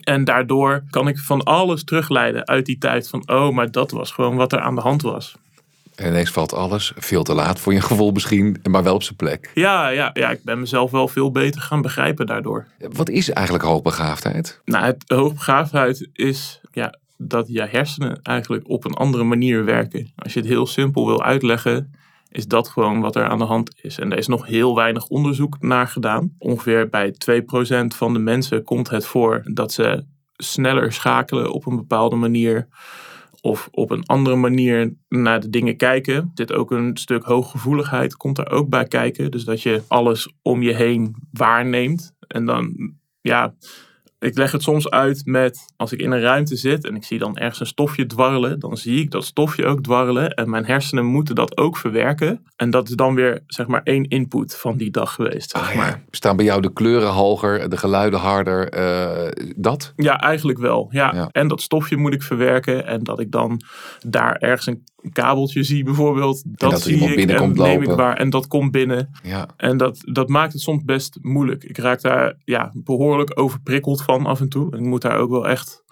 En 0.03 0.23
daardoor 0.23 0.83
kan 0.89 1.07
ik 1.07 1.19
van 1.19 1.43
alles 1.43 1.83
terugleiden 1.83 2.47
uit 2.47 2.65
die 2.65 2.77
tijd 2.77 3.09
van, 3.09 3.29
oh, 3.29 3.49
maar 3.49 3.71
dat 3.71 3.91
was 3.91 4.11
gewoon 4.11 4.35
wat 4.35 4.53
er 4.53 4.59
aan 4.59 4.75
de 4.75 4.81
hand 4.81 5.01
was. 5.01 5.35
En 5.95 6.07
ineens 6.07 6.29
valt 6.29 6.53
alles 6.53 6.91
veel 6.95 7.23
te 7.23 7.33
laat 7.33 7.59
voor 7.59 7.73
je 7.73 7.81
gevoel 7.81 8.11
misschien, 8.11 8.57
maar 8.69 8.83
wel 8.83 8.93
op 8.93 9.03
zijn 9.03 9.15
plek. 9.15 9.51
Ja, 9.53 9.87
ja, 9.87 10.09
ja, 10.13 10.29
ik 10.29 10.43
ben 10.43 10.59
mezelf 10.59 10.91
wel 10.91 11.07
veel 11.07 11.31
beter 11.31 11.61
gaan 11.61 11.81
begrijpen 11.81 12.25
daardoor. 12.25 12.67
Wat 12.91 13.09
is 13.09 13.29
eigenlijk 13.29 13.65
hoogbegaafdheid? 13.65 14.61
Nou, 14.65 14.85
het, 14.85 15.03
hoogbegaafdheid 15.07 16.09
is 16.13 16.61
ja, 16.71 16.95
dat 17.17 17.47
je 17.47 17.61
hersenen 17.61 18.19
eigenlijk 18.23 18.69
op 18.69 18.85
een 18.85 18.93
andere 18.93 19.23
manier 19.23 19.65
werken. 19.65 20.11
Als 20.15 20.33
je 20.33 20.39
het 20.39 20.47
heel 20.47 20.67
simpel 20.67 21.05
wil 21.05 21.23
uitleggen, 21.23 21.93
is 22.29 22.47
dat 22.47 22.67
gewoon 22.67 23.01
wat 23.01 23.15
er 23.15 23.27
aan 23.27 23.37
de 23.37 23.43
hand 23.43 23.75
is. 23.81 23.99
En 23.99 24.11
er 24.11 24.17
is 24.17 24.27
nog 24.27 24.45
heel 24.45 24.75
weinig 24.75 25.07
onderzoek 25.07 25.61
naar 25.61 25.87
gedaan. 25.87 26.35
Ongeveer 26.37 26.89
bij 26.89 27.13
2% 27.13 27.15
van 27.87 28.13
de 28.13 28.19
mensen 28.19 28.63
komt 28.63 28.89
het 28.89 29.05
voor 29.05 29.41
dat 29.53 29.71
ze 29.71 30.05
sneller 30.33 30.93
schakelen 30.93 31.51
op 31.51 31.65
een 31.65 31.75
bepaalde 31.75 32.15
manier. 32.15 32.67
Of 33.41 33.67
op 33.71 33.91
een 33.91 34.05
andere 34.05 34.35
manier 34.35 34.93
naar 35.07 35.39
de 35.39 35.49
dingen 35.49 35.77
kijken. 35.77 36.31
Zit 36.33 36.53
ook 36.53 36.71
een 36.71 36.97
stuk 36.97 37.23
hooggevoeligheid, 37.23 38.17
komt 38.17 38.35
daar 38.35 38.51
ook 38.51 38.69
bij 38.69 38.85
kijken. 38.85 39.31
Dus 39.31 39.43
dat 39.43 39.61
je 39.61 39.83
alles 39.87 40.33
om 40.41 40.61
je 40.61 40.73
heen 40.73 41.15
waarneemt. 41.31 42.15
En 42.27 42.45
dan, 42.45 42.93
ja, 43.21 43.55
ik 44.19 44.37
leg 44.37 44.51
het 44.51 44.61
soms 44.63 44.89
uit 44.89 45.21
met 45.25 45.59
als 45.77 45.91
ik 45.91 45.99
in 45.99 46.11
een 46.11 46.21
ruimte 46.21 46.55
zit 46.55 46.85
en 46.85 46.95
ik 46.95 47.03
zie 47.03 47.19
dan 47.19 47.37
ergens 47.37 47.59
een 47.59 47.65
stofje 47.65 48.05
dwarrelen, 48.05 48.59
dan 48.59 48.77
zie 48.77 48.99
ik 49.01 49.11
dat 49.11 49.25
stofje 49.25 49.65
ook 49.65 49.81
dwarrelen 49.83 50.29
en 50.29 50.49
mijn 50.49 50.65
hersenen 50.65 51.05
moeten 51.05 51.35
dat 51.35 51.57
ook 51.57 51.77
verwerken. 51.77 52.45
En 52.55 52.69
dat 52.69 52.89
is 52.89 52.95
dan 52.95 53.15
weer 53.15 53.43
zeg 53.47 53.67
maar 53.67 53.81
één 53.83 54.03
input 54.07 54.55
van 54.57 54.77
die 54.77 54.91
dag 54.91 55.13
geweest. 55.13 55.49
Zeg 55.51 55.69
Ah, 55.69 55.75
maar. 55.75 55.87
ja. 55.87 56.01
Staan 56.09 56.35
bij 56.35 56.45
jou 56.45 56.61
de 56.61 56.73
kleuren 56.73 57.09
hoger, 57.09 57.69
de 57.69 57.77
geluiden 57.77 58.19
harder, 58.19 58.69
eh, 58.69 59.31
dat? 59.55 59.93
Ja, 59.95 60.19
eigenlijk 60.19 60.59
wel. 60.59 60.87
Ja. 60.91 61.11
Ja. 61.13 61.29
En 61.31 61.47
dat 61.47 61.61
stofje 61.61 61.97
moet 61.97 62.13
ik 62.13 62.23
verwerken. 62.23 62.85
En 62.85 63.03
dat 63.03 63.19
ik 63.19 63.31
dan 63.31 63.61
daar 64.07 64.35
ergens 64.35 64.65
een 64.65 64.83
kabeltje 65.11 65.63
zie 65.63 65.83
bijvoorbeeld. 65.83 66.43
Dat, 66.45 66.71
dat 66.71 66.81
zie 66.81 67.15
ik 67.15 67.29
en 67.29 67.53
neem 67.53 67.81
ik 67.81 67.89
waar. 67.89 68.17
En 68.17 68.29
dat 68.29 68.47
komt 68.47 68.71
binnen. 68.71 69.09
Ja. 69.23 69.47
En 69.57 69.77
dat, 69.77 69.99
dat 70.05 70.29
maakt 70.29 70.53
het 70.53 70.61
soms 70.61 70.83
best 70.83 71.17
moeilijk. 71.21 71.63
Ik 71.63 71.77
raak 71.77 72.01
daar 72.01 72.35
ja, 72.43 72.71
behoorlijk 72.73 73.39
overprikkeld 73.39 74.03
van 74.03 74.25
af 74.25 74.39
en 74.39 74.49
toe. 74.49 74.71
En 74.71 74.79
ik 74.79 74.85
moet 74.85 75.01
daar 75.01 75.17
ook 75.17 75.29
wel 75.29 75.47
echt 75.47 75.83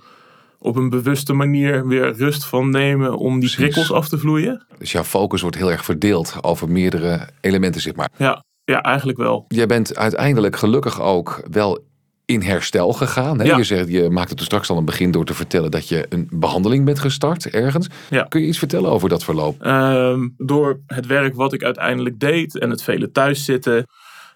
op 0.60 0.75
een 0.75 0.89
bewuste 0.89 1.34
manier 1.34 1.88
weer 1.88 2.13
rust 2.13 2.46
van 2.46 2.70
nemen 2.70 3.17
om 3.17 3.32
die 3.32 3.39
Precies. 3.39 3.55
prikkels 3.55 3.91
af 3.91 4.10
te 4.10 4.17
vloeien. 4.17 4.65
Dus 4.77 4.91
jouw 4.91 5.03
focus 5.03 5.41
wordt 5.41 5.58
heel 5.58 5.72
erg 5.72 5.86
verdeeld 5.86 6.36
over 6.41 6.70
meerdere 6.70 7.29
elementen, 7.41 7.82
zeg 7.82 7.96
maar. 7.96 8.10
Ja, 8.17 8.43
ja 8.63 8.82
eigenlijk 8.82 9.17
wel. 9.17 9.46
Jij 9.48 9.65
bent 9.65 9.96
uiteindelijk 9.96 10.55
gelukkig 10.55 11.01
ook 11.01 11.48
wel 11.51 11.91
in 12.25 12.42
herstel 12.42 12.94
gegaan. 12.94 13.39
Hè? 13.39 13.46
Ja. 13.46 13.58
Je, 13.58 13.63
zegt, 13.63 13.89
je 13.89 14.10
maakte 14.10 14.36
toen 14.36 14.46
straks 14.46 14.70
al 14.70 14.77
een 14.77 14.86
begin 14.86 15.12
door 15.12 15.25
te 15.25 15.34
vertellen 15.34 15.72
dat 15.72 15.88
je 15.88 16.06
een 16.10 16.27
behandeling 16.32 16.86
bent 16.86 17.00
gestart 17.00 17.50
ergens. 17.50 17.88
Ja. 18.10 18.24
Kun 18.24 18.42
je 18.42 18.48
iets 18.48 18.58
vertellen 18.58 18.92
over 18.92 19.10
dat 19.10 19.24
verloop? 19.24 19.62
Ehm, 19.62 20.30
door 20.38 20.82
het 20.88 21.06
werk 21.06 21.36
wat 21.36 21.53
ik 21.53 21.63
uiteindelijk 21.63 22.20
deed 22.20 22.60
en 22.60 22.70
het 22.70 22.84
vele 22.84 23.12
thuiszitten, 23.12 23.86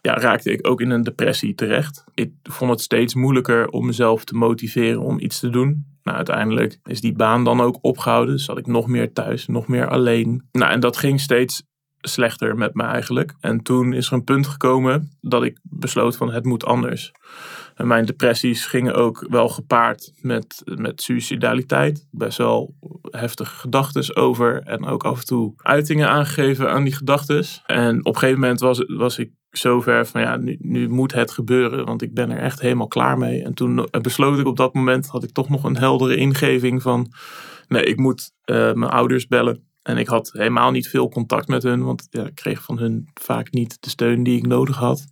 ja, 0.01 0.13
raakte 0.17 0.51
ik 0.51 0.67
ook 0.67 0.81
in 0.81 0.89
een 0.89 1.03
depressie 1.03 1.55
terecht. 1.55 2.03
Ik 2.13 2.31
vond 2.43 2.71
het 2.71 2.81
steeds 2.81 3.13
moeilijker 3.13 3.67
om 3.67 3.85
mezelf 3.85 4.23
te 4.23 4.35
motiveren 4.35 5.01
om 5.01 5.19
iets 5.19 5.39
te 5.39 5.49
doen. 5.49 5.85
Nou, 6.03 6.17
uiteindelijk 6.17 6.79
is 6.83 7.01
die 7.01 7.13
baan 7.13 7.43
dan 7.43 7.61
ook 7.61 7.77
opgehouden. 7.81 8.39
Zat 8.39 8.57
ik 8.57 8.67
nog 8.67 8.87
meer 8.87 9.13
thuis, 9.13 9.47
nog 9.47 9.67
meer 9.67 9.87
alleen. 9.87 10.47
Nou, 10.51 10.71
en 10.71 10.79
dat 10.79 10.97
ging 10.97 11.19
steeds 11.19 11.63
slechter 12.01 12.57
met 12.57 12.73
me 12.73 12.83
eigenlijk. 12.83 13.35
En 13.39 13.63
toen 13.63 13.93
is 13.93 14.07
er 14.07 14.13
een 14.13 14.23
punt 14.23 14.47
gekomen 14.47 15.11
dat 15.21 15.43
ik 15.43 15.59
besloot 15.63 16.17
van 16.17 16.31
het 16.31 16.45
moet 16.45 16.65
anders. 16.65 17.11
En 17.77 17.87
mijn 17.87 18.05
depressies 18.05 18.65
gingen 18.65 18.95
ook 18.95 19.25
wel 19.29 19.49
gepaard 19.49 20.11
met, 20.21 20.61
met 20.75 21.01
suicidaliteit. 21.01 22.07
Best 22.11 22.37
wel 22.37 22.75
heftige 23.11 23.55
gedachten 23.55 24.15
over. 24.15 24.61
En 24.63 24.85
ook 24.85 25.03
af 25.03 25.19
en 25.19 25.25
toe 25.25 25.53
uitingen 25.57 26.09
aangegeven 26.09 26.71
aan 26.71 26.83
die 26.83 26.95
gedachten. 26.95 27.45
En 27.65 27.99
op 27.99 28.13
een 28.13 28.19
gegeven 28.19 28.39
moment 28.39 28.59
was, 28.59 28.83
was 28.87 29.17
ik 29.17 29.31
zover 29.49 30.05
van 30.05 30.21
ja, 30.21 30.35
nu, 30.35 30.57
nu 30.59 30.89
moet 30.89 31.13
het 31.13 31.31
gebeuren. 31.31 31.85
Want 31.85 32.01
ik 32.01 32.13
ben 32.13 32.31
er 32.31 32.37
echt 32.37 32.61
helemaal 32.61 32.87
klaar 32.87 33.17
mee. 33.17 33.43
En 33.43 33.53
toen 33.53 33.87
besloot 34.01 34.39
ik 34.39 34.47
op 34.47 34.57
dat 34.57 34.73
moment, 34.73 35.07
had 35.07 35.23
ik 35.23 35.31
toch 35.31 35.49
nog 35.49 35.63
een 35.63 35.77
heldere 35.77 36.15
ingeving 36.15 36.81
van... 36.81 37.11
Nee, 37.67 37.83
ik 37.83 37.97
moet 37.97 38.31
eh, 38.43 38.55
mijn 38.55 38.91
ouders 38.91 39.27
bellen. 39.27 39.63
En 39.83 39.97
ik 39.97 40.07
had 40.07 40.29
helemaal 40.33 40.71
niet 40.71 40.87
veel 40.87 41.09
contact 41.09 41.47
met 41.47 41.63
hun. 41.63 41.83
Want 41.83 42.07
ja, 42.09 42.25
ik 42.25 42.35
kreeg 42.35 42.63
van 42.63 42.77
hun 42.77 43.07
vaak 43.13 43.51
niet 43.51 43.77
de 43.79 43.89
steun 43.89 44.23
die 44.23 44.37
ik 44.37 44.47
nodig 44.47 44.75
had. 44.75 45.05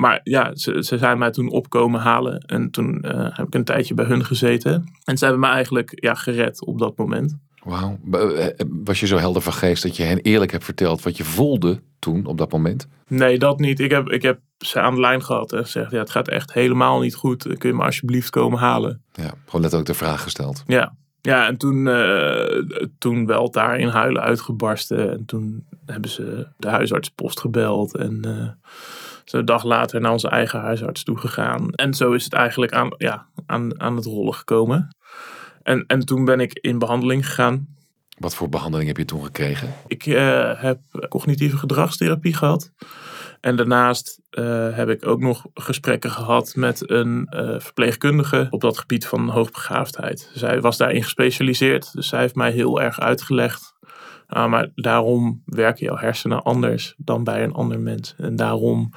Maar 0.00 0.20
ja, 0.22 0.54
ze, 0.54 0.82
ze 0.84 0.98
zijn 0.98 1.18
mij 1.18 1.30
toen 1.30 1.50
opkomen 1.50 2.00
halen. 2.00 2.38
En 2.40 2.70
toen 2.70 3.00
eh, 3.00 3.36
heb 3.36 3.46
ik 3.46 3.54
een 3.54 3.64
tijdje 3.64 3.94
bij 3.94 4.04
hun 4.04 4.24
gezeten. 4.24 4.84
En 5.04 5.18
ze 5.18 5.24
hebben 5.24 5.42
me 5.42 5.48
eigenlijk 5.48 5.92
ja, 5.94 6.14
gered 6.14 6.64
op 6.64 6.78
dat 6.78 6.96
moment. 6.96 7.36
Wauw. 7.62 7.98
B- 8.10 8.14
eh, 8.14 8.46
Was 8.84 9.00
je 9.00 9.06
zo 9.06 9.16
helder 9.16 9.42
van 9.42 9.52
geest 9.52 9.82
dat 9.82 9.96
je 9.96 10.02
hen 10.02 10.18
eerlijk 10.18 10.52
hebt 10.52 10.64
verteld 10.64 11.02
wat 11.02 11.16
je 11.16 11.24
voelde 11.24 11.80
toen 11.98 12.26
op 12.26 12.38
dat 12.38 12.52
moment? 12.52 12.88
Nee, 13.08 13.38
dat 13.38 13.58
niet. 13.58 13.80
Ik 13.80 13.90
heb, 13.90 14.08
ik 14.08 14.22
heb 14.22 14.40
ze 14.58 14.80
aan 14.80 14.94
de 14.94 15.00
lijn 15.00 15.24
gehad 15.24 15.52
en 15.52 15.62
gezegd: 15.62 15.90
ja, 15.90 15.98
het 15.98 16.10
gaat 16.10 16.28
echt 16.28 16.52
helemaal 16.52 17.00
niet 17.00 17.14
goed. 17.14 17.42
Kun 17.58 17.70
je 17.70 17.76
me 17.76 17.84
alsjeblieft 17.84 18.30
komen 18.30 18.58
halen? 18.58 19.02
Ja, 19.12 19.32
gewoon 19.44 19.60
letterlijk 19.60 19.90
de 19.90 20.04
vraag 20.04 20.22
gesteld. 20.22 20.62
Ja, 20.66 20.94
ja 21.20 21.46
en 21.46 21.56
toen, 21.56 21.88
eh, 21.88 22.62
toen 22.98 23.26
wel 23.26 23.50
daar 23.50 23.78
in 23.78 23.88
huilen 23.88 24.22
uitgebarsten. 24.22 25.10
En 25.10 25.24
toen 25.24 25.66
hebben 25.86 26.10
ze 26.10 26.46
de 26.56 26.68
huisartspost 26.68 27.40
gebeld. 27.40 27.96
En 27.96 28.22
uh, 28.26 28.48
een 29.32 29.44
dag 29.44 29.64
later 29.64 30.00
naar 30.00 30.12
onze 30.12 30.28
eigen 30.28 30.60
huisarts 30.60 31.04
toegegaan. 31.04 31.72
En 31.72 31.94
zo 31.94 32.12
is 32.12 32.24
het 32.24 32.32
eigenlijk 32.32 32.72
aan, 32.72 32.94
ja, 32.96 33.26
aan, 33.46 33.80
aan 33.80 33.96
het 33.96 34.04
rollen 34.04 34.34
gekomen. 34.34 34.96
En, 35.62 35.84
en 35.86 36.00
toen 36.00 36.24
ben 36.24 36.40
ik 36.40 36.52
in 36.52 36.78
behandeling 36.78 37.26
gegaan. 37.26 37.78
Wat 38.18 38.34
voor 38.34 38.48
behandeling 38.48 38.88
heb 38.88 38.96
je 38.96 39.04
toen 39.04 39.24
gekregen? 39.24 39.74
Ik 39.86 40.06
uh, 40.06 40.60
heb 40.60 40.78
cognitieve 41.08 41.56
gedragstherapie 41.56 42.34
gehad. 42.34 42.72
En 43.40 43.56
daarnaast 43.56 44.20
uh, 44.30 44.76
heb 44.76 44.88
ik 44.88 45.06
ook 45.06 45.20
nog 45.20 45.46
gesprekken 45.54 46.10
gehad 46.10 46.54
met 46.56 46.90
een 46.90 47.28
uh, 47.30 47.60
verpleegkundige 47.60 48.46
op 48.50 48.60
dat 48.60 48.78
gebied 48.78 49.06
van 49.06 49.28
hoogbegaafdheid. 49.28 50.30
Zij 50.34 50.60
was 50.60 50.76
daarin 50.76 51.02
gespecialiseerd, 51.02 51.92
dus 51.92 52.08
zij 52.08 52.20
heeft 52.20 52.34
mij 52.34 52.50
heel 52.50 52.80
erg 52.80 53.00
uitgelegd. 53.00 53.69
Uh, 54.36 54.46
maar 54.46 54.68
daarom 54.74 55.42
werken 55.44 55.86
jouw 55.86 55.96
hersenen 55.96 56.42
anders 56.42 56.94
dan 56.96 57.24
bij 57.24 57.44
een 57.44 57.52
ander 57.52 57.80
mens. 57.80 58.14
En 58.18 58.36
daarom 58.36 58.90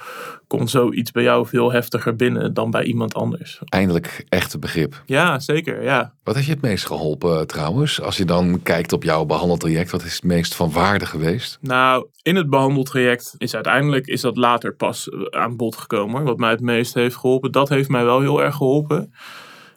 komt 0.48 0.70
zoiets 0.70 1.12
bij 1.12 1.24
jou 1.24 1.48
veel 1.48 1.72
heftiger 1.72 2.16
binnen 2.16 2.54
dan 2.54 2.72
bij 2.72 2.84
iemand 2.84 3.14
anders. 3.14 3.60
Eindelijk 3.66 4.26
echte 4.30 4.60
begrip. 4.60 5.04
Ja, 5.06 5.40
zeker. 5.40 5.84
Ja. 5.84 6.14
Wat 6.24 6.36
heeft 6.36 6.48
je 6.48 6.54
het 6.54 6.62
meest 6.62 6.86
geholpen 6.86 7.48
trouwens? 7.48 8.02
Als 8.02 8.18
je 8.18 8.26
dan 8.26 8.60
kijkt 8.64 8.94
op 8.94 9.04
jouw 9.04 9.26
behandeltraject, 9.26 9.92
wat 9.92 10.04
is 10.04 10.14
het 10.14 10.24
meest 10.24 10.56
van 10.56 10.72
waarde 10.72 11.06
geweest? 11.06 11.58
Nou, 11.62 12.08
in 12.22 12.36
het 12.36 12.50
behandeltraject 12.50 13.36
is 13.38 13.56
uiteindelijk 13.56 14.08
is 14.08 14.22
dat 14.22 14.38
later 14.38 14.76
pas 14.76 15.10
aan 15.30 15.58
bod 15.58 15.76
gekomen. 15.76 16.24
Wat 16.24 16.38
mij 16.38 16.50
het 16.50 16.62
meest 16.62 16.94
heeft 16.94 17.16
geholpen. 17.16 17.52
Dat 17.52 17.70
heeft 17.70 17.90
mij 17.90 18.04
wel 18.04 18.20
heel 18.20 18.44
erg 18.44 18.56
geholpen. 18.56 19.14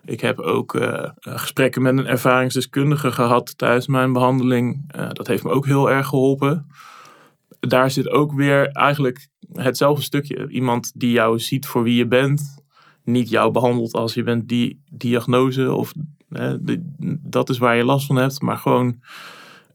Ik 0.06 0.20
heb 0.20 0.38
ook 0.38 0.74
uh, 0.74 1.08
gesprekken 1.18 1.82
met 1.82 1.98
een 1.98 2.06
ervaringsdeskundige 2.06 3.12
gehad 3.12 3.58
tijdens 3.58 3.86
mijn 3.86 4.12
behandeling. 4.12 4.92
Uh, 4.96 5.08
dat 5.12 5.26
heeft 5.26 5.44
me 5.44 5.50
ook 5.50 5.66
heel 5.66 5.90
erg 5.90 6.06
geholpen. 6.06 6.66
Daar 7.60 7.90
zit 7.90 8.08
ook 8.08 8.32
weer 8.32 8.68
eigenlijk 8.68 9.28
hetzelfde 9.52 10.02
stukje. 10.02 10.48
Iemand 10.48 10.92
die 10.94 11.10
jou 11.10 11.38
ziet 11.38 11.66
voor 11.66 11.82
wie 11.82 11.96
je 11.96 12.06
bent. 12.06 12.64
Niet 13.04 13.28
jou 13.28 13.52
behandelt 13.52 13.94
als 13.94 14.14
je 14.14 14.22
bent 14.22 14.48
die 14.48 14.82
diagnose 14.90 15.72
of 15.72 15.92
dat 17.22 17.48
is 17.48 17.58
waar 17.58 17.76
je 17.76 17.84
last 17.84 18.06
van 18.06 18.16
hebt. 18.16 18.40
Maar 18.40 18.58
gewoon 18.58 19.00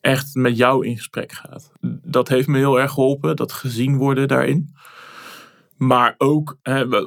echt 0.02 0.36
met 0.36 0.58
jou 0.58 0.86
in 0.86 0.96
gesprek 0.98 1.32
gaat. 1.32 1.72
Dat 2.04 2.28
heeft 2.28 2.48
me 2.48 2.58
heel 2.58 2.80
erg 2.80 2.92
geholpen. 2.92 3.36
Dat 3.36 3.52
gezien 3.52 3.98
worden 3.98 4.28
daarin. 4.28 4.74
Maar 5.78 6.16
ook 6.18 6.58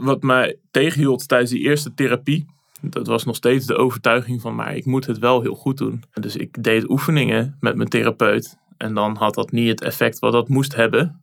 wat 0.00 0.22
mij 0.22 0.58
tegenhield 0.70 1.28
tijdens 1.28 1.50
die 1.50 1.62
eerste 1.62 1.94
therapie 1.94 2.53
dat 2.90 3.06
was 3.06 3.24
nog 3.24 3.36
steeds 3.36 3.66
de 3.66 3.76
overtuiging 3.76 4.40
van, 4.40 4.54
maar 4.54 4.76
ik 4.76 4.84
moet 4.84 5.06
het 5.06 5.18
wel 5.18 5.42
heel 5.42 5.54
goed 5.54 5.76
doen. 5.76 6.02
Dus 6.12 6.36
ik 6.36 6.62
deed 6.62 6.90
oefeningen 6.90 7.56
met 7.60 7.76
mijn 7.76 7.88
therapeut. 7.88 8.56
En 8.76 8.94
dan 8.94 9.16
had 9.16 9.34
dat 9.34 9.50
niet 9.50 9.68
het 9.68 9.82
effect 9.82 10.18
wat 10.18 10.32
dat 10.32 10.48
moest 10.48 10.74
hebben. 10.74 11.22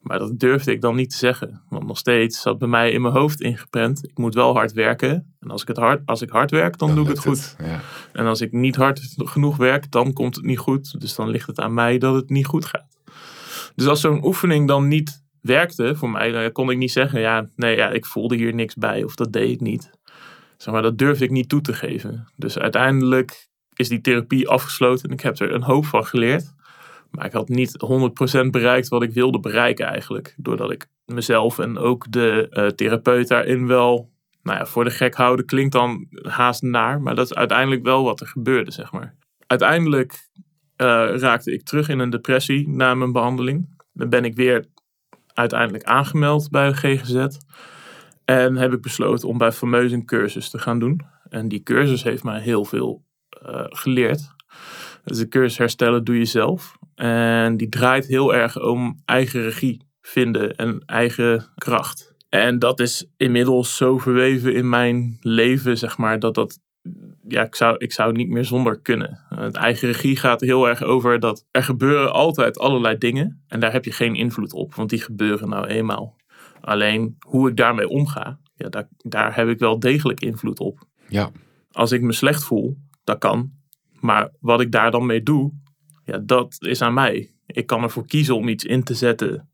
Maar 0.00 0.18
dat 0.18 0.38
durfde 0.38 0.72
ik 0.72 0.80
dan 0.80 0.96
niet 0.96 1.10
te 1.10 1.16
zeggen. 1.16 1.62
Want 1.68 1.86
nog 1.86 1.98
steeds 1.98 2.40
zat 2.40 2.58
bij 2.58 2.68
mij 2.68 2.90
in 2.90 3.02
mijn 3.02 3.14
hoofd 3.14 3.40
ingeprent. 3.40 4.04
Ik 4.04 4.18
moet 4.18 4.34
wel 4.34 4.54
hard 4.54 4.72
werken. 4.72 5.34
En 5.40 5.50
als 5.50 5.62
ik, 5.62 5.68
het 5.68 5.76
hard, 5.76 6.02
als 6.04 6.22
ik 6.22 6.30
hard 6.30 6.50
werk, 6.50 6.78
dan, 6.78 6.88
dan 6.88 6.96
doe 6.96 7.04
ik 7.04 7.10
het 7.10 7.20
goed. 7.20 7.56
Het, 7.56 7.66
ja. 7.66 7.80
En 8.12 8.26
als 8.26 8.40
ik 8.40 8.52
niet 8.52 8.76
hard 8.76 9.14
genoeg 9.16 9.56
werk, 9.56 9.90
dan 9.90 10.12
komt 10.12 10.36
het 10.36 10.44
niet 10.44 10.58
goed. 10.58 11.00
Dus 11.00 11.14
dan 11.14 11.28
ligt 11.28 11.46
het 11.46 11.60
aan 11.60 11.74
mij 11.74 11.98
dat 11.98 12.14
het 12.14 12.30
niet 12.30 12.46
goed 12.46 12.64
gaat. 12.64 12.98
Dus 13.74 13.86
als 13.86 14.00
zo'n 14.00 14.24
oefening 14.24 14.68
dan 14.68 14.88
niet 14.88 15.24
werkte 15.40 15.96
voor 15.96 16.10
mij, 16.10 16.30
dan 16.30 16.52
kon 16.52 16.70
ik 16.70 16.76
niet 16.76 16.92
zeggen: 16.92 17.20
ja, 17.20 17.48
nee, 17.56 17.76
ja, 17.76 17.90
ik 17.90 18.06
voelde 18.06 18.36
hier 18.36 18.54
niks 18.54 18.74
bij 18.74 19.04
of 19.04 19.14
dat 19.14 19.32
deed 19.32 19.50
ik 19.50 19.60
niet. 19.60 19.90
Zeg 20.56 20.74
maar, 20.74 20.82
dat 20.82 20.98
durfde 20.98 21.24
ik 21.24 21.30
niet 21.30 21.48
toe 21.48 21.60
te 21.60 21.72
geven. 21.72 22.28
Dus 22.36 22.58
uiteindelijk 22.58 23.48
is 23.74 23.88
die 23.88 24.00
therapie 24.00 24.48
afgesloten 24.48 25.08
en 25.08 25.14
ik 25.14 25.20
heb 25.20 25.38
er 25.38 25.52
een 25.52 25.62
hoop 25.62 25.86
van 25.86 26.06
geleerd. 26.06 26.54
Maar 27.10 27.26
ik 27.26 27.32
had 27.32 27.48
niet 27.48 27.86
100% 28.46 28.50
bereikt 28.50 28.88
wat 28.88 29.02
ik 29.02 29.12
wilde 29.12 29.40
bereiken 29.40 29.86
eigenlijk. 29.86 30.34
Doordat 30.36 30.70
ik 30.70 30.86
mezelf 31.04 31.58
en 31.58 31.78
ook 31.78 32.12
de 32.12 32.46
uh, 32.50 32.66
therapeut 32.66 33.28
daarin 33.28 33.66
wel 33.66 34.10
nou 34.42 34.58
ja, 34.58 34.66
voor 34.66 34.84
de 34.84 34.90
gek 34.90 35.14
houden 35.14 35.46
klinkt 35.46 35.72
dan 35.72 36.06
haast 36.22 36.62
naar. 36.62 37.00
Maar 37.00 37.14
dat 37.14 37.24
is 37.30 37.34
uiteindelijk 37.34 37.82
wel 37.82 38.04
wat 38.04 38.20
er 38.20 38.26
gebeurde, 38.26 38.70
zeg 38.70 38.92
maar. 38.92 39.14
Uiteindelijk 39.46 40.12
uh, 40.12 41.16
raakte 41.16 41.52
ik 41.52 41.62
terug 41.62 41.88
in 41.88 41.98
een 41.98 42.10
depressie 42.10 42.68
na 42.68 42.94
mijn 42.94 43.12
behandeling. 43.12 43.68
Dan 43.92 44.08
ben 44.08 44.24
ik 44.24 44.34
weer 44.34 44.64
uiteindelijk 45.32 45.84
aangemeld 45.84 46.50
bij 46.50 46.68
de 46.68 46.74
GGZ. 46.74 47.26
En 48.26 48.56
heb 48.56 48.72
ik 48.72 48.80
besloten 48.80 49.28
om 49.28 49.38
bij 49.38 49.52
Fameus 49.52 49.92
een 49.92 50.04
cursus 50.04 50.50
te 50.50 50.58
gaan 50.58 50.78
doen. 50.78 51.00
En 51.28 51.48
die 51.48 51.62
cursus 51.62 52.02
heeft 52.02 52.22
mij 52.22 52.40
heel 52.40 52.64
veel 52.64 53.04
uh, 53.46 53.64
geleerd. 53.64 54.34
Dus 55.04 55.18
de 55.18 55.28
cursus 55.28 55.58
herstellen 55.58 56.04
doe 56.04 56.18
je 56.18 56.24
zelf. 56.24 56.76
En 56.94 57.56
die 57.56 57.68
draait 57.68 58.06
heel 58.06 58.34
erg 58.34 58.60
om 58.60 59.02
eigen 59.04 59.42
regie 59.42 59.86
vinden 60.00 60.56
en 60.56 60.82
eigen 60.86 61.46
kracht. 61.54 62.14
En 62.28 62.58
dat 62.58 62.80
is 62.80 63.10
inmiddels 63.16 63.76
zo 63.76 63.98
verweven 63.98 64.54
in 64.54 64.68
mijn 64.68 65.18
leven, 65.20 65.78
zeg 65.78 65.98
maar, 65.98 66.18
dat 66.18 66.34
dat. 66.34 66.58
Ja, 67.28 67.42
ik 67.42 67.54
zou, 67.54 67.76
ik 67.78 67.92
zou 67.92 68.12
niet 68.12 68.28
meer 68.28 68.44
zonder 68.44 68.80
kunnen. 68.80 69.20
Het 69.28 69.56
eigen 69.56 69.88
regie 69.88 70.16
gaat 70.16 70.40
heel 70.40 70.68
erg 70.68 70.82
over 70.82 71.20
dat 71.20 71.46
er 71.50 71.62
gebeuren 71.62 72.12
altijd 72.12 72.58
allerlei 72.58 72.98
dingen. 72.98 73.44
En 73.48 73.60
daar 73.60 73.72
heb 73.72 73.84
je 73.84 73.92
geen 73.92 74.14
invloed 74.14 74.52
op, 74.52 74.74
want 74.74 74.90
die 74.90 75.00
gebeuren 75.00 75.48
nou 75.48 75.66
eenmaal. 75.66 76.16
Alleen 76.66 77.16
hoe 77.18 77.48
ik 77.48 77.56
daarmee 77.56 77.88
omga, 77.88 78.38
ja, 78.54 78.68
daar, 78.68 78.88
daar 78.96 79.36
heb 79.36 79.48
ik 79.48 79.58
wel 79.58 79.78
degelijk 79.78 80.20
invloed 80.20 80.60
op. 80.60 80.86
Ja. 81.08 81.30
Als 81.72 81.92
ik 81.92 82.02
me 82.02 82.12
slecht 82.12 82.44
voel, 82.44 82.76
dat 83.04 83.18
kan. 83.18 83.50
Maar 84.00 84.30
wat 84.40 84.60
ik 84.60 84.72
daar 84.72 84.90
dan 84.90 85.06
mee 85.06 85.22
doe, 85.22 85.52
ja, 86.04 86.18
dat 86.18 86.56
is 86.58 86.82
aan 86.82 86.94
mij. 86.94 87.34
Ik 87.46 87.66
kan 87.66 87.82
ervoor 87.82 88.06
kiezen 88.06 88.36
om 88.36 88.48
iets 88.48 88.64
in 88.64 88.82
te 88.82 88.94
zetten 88.94 89.50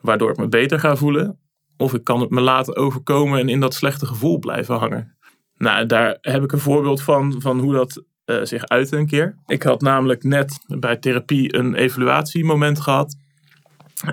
waardoor 0.00 0.30
ik 0.30 0.36
me 0.36 0.48
beter 0.48 0.80
ga 0.80 0.96
voelen. 0.96 1.38
Of 1.76 1.94
ik 1.94 2.04
kan 2.04 2.20
het 2.20 2.30
me 2.30 2.40
laten 2.40 2.76
overkomen 2.76 3.38
en 3.38 3.48
in 3.48 3.60
dat 3.60 3.74
slechte 3.74 4.06
gevoel 4.06 4.38
blijven 4.38 4.78
hangen. 4.78 5.16
Nou, 5.56 5.86
daar 5.86 6.18
heb 6.20 6.42
ik 6.42 6.52
een 6.52 6.58
voorbeeld 6.58 7.02
van, 7.02 7.40
van 7.40 7.60
hoe 7.60 7.72
dat 7.72 8.04
uh, 8.26 8.42
zich 8.42 8.66
uitte 8.66 8.96
een 8.96 9.06
keer. 9.06 9.38
Ik 9.46 9.62
had 9.62 9.80
namelijk 9.80 10.22
net 10.22 10.58
bij 10.78 10.96
therapie 10.96 11.56
een 11.56 11.74
evaluatiemoment 11.74 12.80
gehad. 12.80 13.16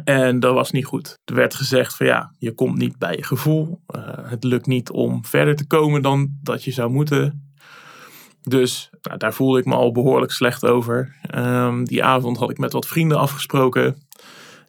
En 0.04 0.40
dat 0.40 0.54
was 0.54 0.72
niet 0.72 0.86
goed. 0.86 1.20
Er 1.26 1.36
werd 1.36 1.56
gezegd 1.56 1.96
van 1.96 2.06
ja, 2.06 2.34
je 2.38 2.54
komt 2.54 2.78
niet 2.78 2.98
bij 2.98 3.16
je 3.16 3.24
gevoel. 3.24 3.82
Uh, 3.96 4.02
het 4.24 4.44
lukt 4.44 4.66
niet 4.66 4.92
om 4.92 5.26
verder 5.26 5.56
te 5.56 5.68
komen 5.68 6.02
dan 6.02 6.38
dat 6.42 6.64
je 6.64 6.72
zou 6.72 6.90
moeten. 6.90 7.54
Dus 8.42 8.90
nou, 9.02 9.18
daar 9.18 9.34
voelde 9.34 9.60
ik 9.60 9.66
me 9.66 9.76
al 9.76 9.92
behoorlijk 9.92 10.32
slecht 10.32 10.66
over. 10.66 11.16
Ehm, 11.22 11.84
die 11.84 12.04
avond 12.04 12.38
had 12.38 12.50
ik 12.50 12.58
met 12.58 12.72
wat 12.72 12.88
vrienden 12.88 13.18
afgesproken. 13.20 14.08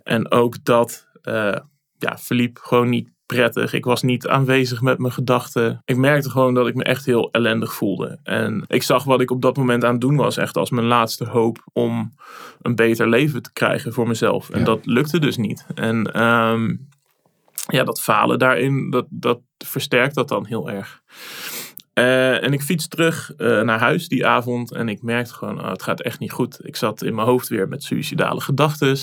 En 0.02 0.31
ook 0.31 0.64
dat 0.64 1.09
uh, 1.23 1.57
ja, 1.99 2.19
verliep 2.19 2.59
gewoon 2.59 2.88
niet 2.88 3.12
prettig. 3.32 3.72
Ik 3.72 3.84
was 3.84 4.02
niet 4.02 4.28
aanwezig 4.28 4.80
met 4.80 4.98
mijn 4.98 5.12
gedachten. 5.12 5.82
Ik 5.84 5.96
merkte 5.96 6.30
gewoon 6.30 6.54
dat 6.54 6.66
ik 6.66 6.74
me 6.74 6.84
echt 6.84 7.04
heel 7.04 7.30
ellendig 7.30 7.74
voelde. 7.74 8.18
En 8.22 8.64
ik 8.66 8.82
zag 8.82 9.04
wat 9.04 9.20
ik 9.20 9.30
op 9.30 9.42
dat 9.42 9.56
moment 9.56 9.84
aan 9.84 9.92
het 9.92 10.00
doen 10.00 10.16
was, 10.16 10.36
echt 10.36 10.56
als 10.56 10.70
mijn 10.70 10.86
laatste 10.86 11.24
hoop 11.24 11.64
om 11.72 12.14
een 12.62 12.74
beter 12.74 13.08
leven 13.08 13.42
te 13.42 13.52
krijgen 13.52 13.92
voor 13.92 14.08
mezelf. 14.08 14.50
En 14.50 14.64
dat 14.64 14.86
lukte 14.86 15.18
dus 15.18 15.36
niet. 15.36 15.66
En 15.74 16.12
ehm, 16.12 16.76
ja, 17.66 17.84
dat 17.84 18.00
falen 18.00 18.38
daarin, 18.38 18.90
dat, 18.90 19.06
dat 19.10 19.40
versterkt 19.58 20.14
dat 20.14 20.28
dan 20.28 20.46
heel 20.46 20.70
erg. 20.70 21.02
Uh, 21.94 22.44
en 22.44 22.52
ik 22.52 22.62
fiets 22.62 22.88
terug 22.88 23.32
uh, 23.38 23.60
naar 23.60 23.78
huis 23.78 24.08
die 24.08 24.26
avond 24.26 24.72
en 24.72 24.88
ik 24.88 25.02
merkte 25.02 25.34
gewoon, 25.34 25.60
oh, 25.60 25.70
het 25.70 25.82
gaat 25.82 26.00
echt 26.00 26.18
niet 26.18 26.32
goed. 26.32 26.58
Ik 26.62 26.76
zat 26.76 27.02
in 27.02 27.14
mijn 27.14 27.26
hoofd 27.26 27.48
weer 27.48 27.68
met 27.68 27.82
suïcidale 27.82 28.40
gedachten. 28.40 28.96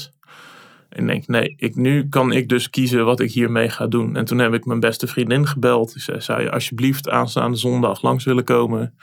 En 0.90 1.08
denk, 1.08 1.28
nee, 1.28 1.54
ik, 1.58 1.76
nu 1.76 2.10
kan 2.10 2.32
ik 2.32 2.50
dus 2.50 2.70
kiezen 2.70 3.06
wat 3.06 3.20
ik 3.20 3.32
hiermee 3.32 3.70
ga 3.70 3.88
doen. 3.88 4.16
En 4.16 4.26
toen 4.26 4.38
heb 4.38 4.54
ik 4.54 4.66
mijn 4.66 4.80
beste 4.80 5.08
vriendin 5.08 5.48
gebeld. 5.48 5.96
Ik 5.96 6.02
zei, 6.02 6.22
zou 6.22 6.42
je 6.42 6.52
alsjeblieft 6.52 7.10
aanstaande 7.10 7.58
zondag 7.58 8.02
langs 8.02 8.24
willen 8.24 8.44
komen? 8.44 8.96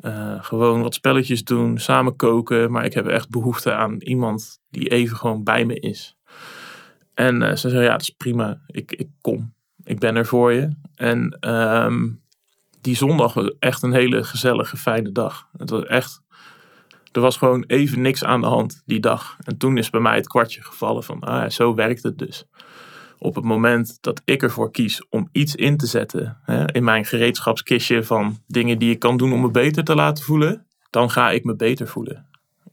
Uh, 0.00 0.44
gewoon 0.44 0.82
wat 0.82 0.94
spelletjes 0.94 1.44
doen, 1.44 1.78
samen 1.78 2.16
koken. 2.16 2.70
Maar 2.70 2.84
ik 2.84 2.94
heb 2.94 3.06
echt 3.06 3.30
behoefte 3.30 3.72
aan 3.72 3.96
iemand 3.98 4.60
die 4.70 4.88
even 4.88 5.16
gewoon 5.16 5.44
bij 5.44 5.64
me 5.64 5.80
is. 5.80 6.16
En 7.14 7.58
ze 7.58 7.68
zei, 7.68 7.84
ja, 7.84 7.90
dat 7.90 8.00
is 8.00 8.10
prima. 8.10 8.60
Ik, 8.66 8.92
ik 8.92 9.08
kom. 9.20 9.52
Ik 9.84 9.98
ben 9.98 10.16
er 10.16 10.26
voor 10.26 10.52
je. 10.52 10.68
En 10.94 11.50
um, 11.54 12.20
die 12.80 12.96
zondag 12.96 13.34
was 13.34 13.52
echt 13.58 13.82
een 13.82 13.92
hele 13.92 14.24
gezellige, 14.24 14.76
fijne 14.76 15.12
dag. 15.12 15.48
Het 15.56 15.70
was 15.70 15.84
echt, 15.84 16.22
er 17.12 17.20
was 17.20 17.36
gewoon 17.36 17.64
even 17.66 18.00
niks 18.00 18.24
aan 18.24 18.40
de 18.40 18.46
hand 18.46 18.82
die 18.86 19.00
dag. 19.00 19.36
En 19.44 19.56
toen 19.56 19.76
is 19.76 19.90
bij 19.90 20.00
mij 20.00 20.14
het 20.14 20.26
kwartje 20.26 20.62
gevallen 20.62 21.04
van, 21.04 21.20
ah, 21.20 21.50
zo 21.50 21.74
werkt 21.74 22.02
het 22.02 22.18
dus. 22.18 22.44
Op 23.18 23.34
het 23.34 23.44
moment 23.44 23.98
dat 24.00 24.22
ik 24.24 24.42
ervoor 24.42 24.70
kies 24.70 25.06
om 25.08 25.28
iets 25.32 25.54
in 25.54 25.76
te 25.76 25.86
zetten 25.86 26.38
hè, 26.42 26.72
in 26.72 26.84
mijn 26.84 27.04
gereedschapskistje 27.04 28.04
van 28.04 28.38
dingen 28.46 28.78
die 28.78 28.90
ik 28.90 28.98
kan 28.98 29.16
doen 29.16 29.32
om 29.32 29.40
me 29.40 29.50
beter 29.50 29.84
te 29.84 29.94
laten 29.94 30.24
voelen, 30.24 30.66
dan 30.90 31.10
ga 31.10 31.30
ik 31.30 31.44
me 31.44 31.56
beter 31.56 31.88
voelen. 31.88 32.26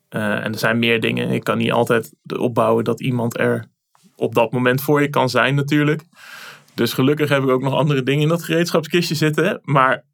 Uh, 0.09 0.21
en 0.21 0.51
er 0.51 0.59
zijn 0.59 0.79
meer 0.79 0.99
dingen. 0.99 1.29
Ik 1.29 1.43
kan 1.43 1.57
niet 1.57 1.71
altijd 1.71 2.13
opbouwen 2.37 2.83
dat 2.83 3.01
iemand 3.01 3.39
er 3.39 3.67
op 4.15 4.35
dat 4.35 4.51
moment 4.51 4.81
voor 4.81 5.01
je 5.01 5.09
kan 5.09 5.29
zijn 5.29 5.55
natuurlijk. 5.55 6.03
Dus 6.73 6.93
gelukkig 6.93 7.29
heb 7.29 7.43
ik 7.43 7.49
ook 7.49 7.61
nog 7.61 7.73
andere 7.73 8.03
dingen 8.03 8.21
in 8.21 8.27
dat 8.27 8.43
gereedschapskistje 8.43 9.15
zitten. 9.15 9.59
Maar 9.63 10.05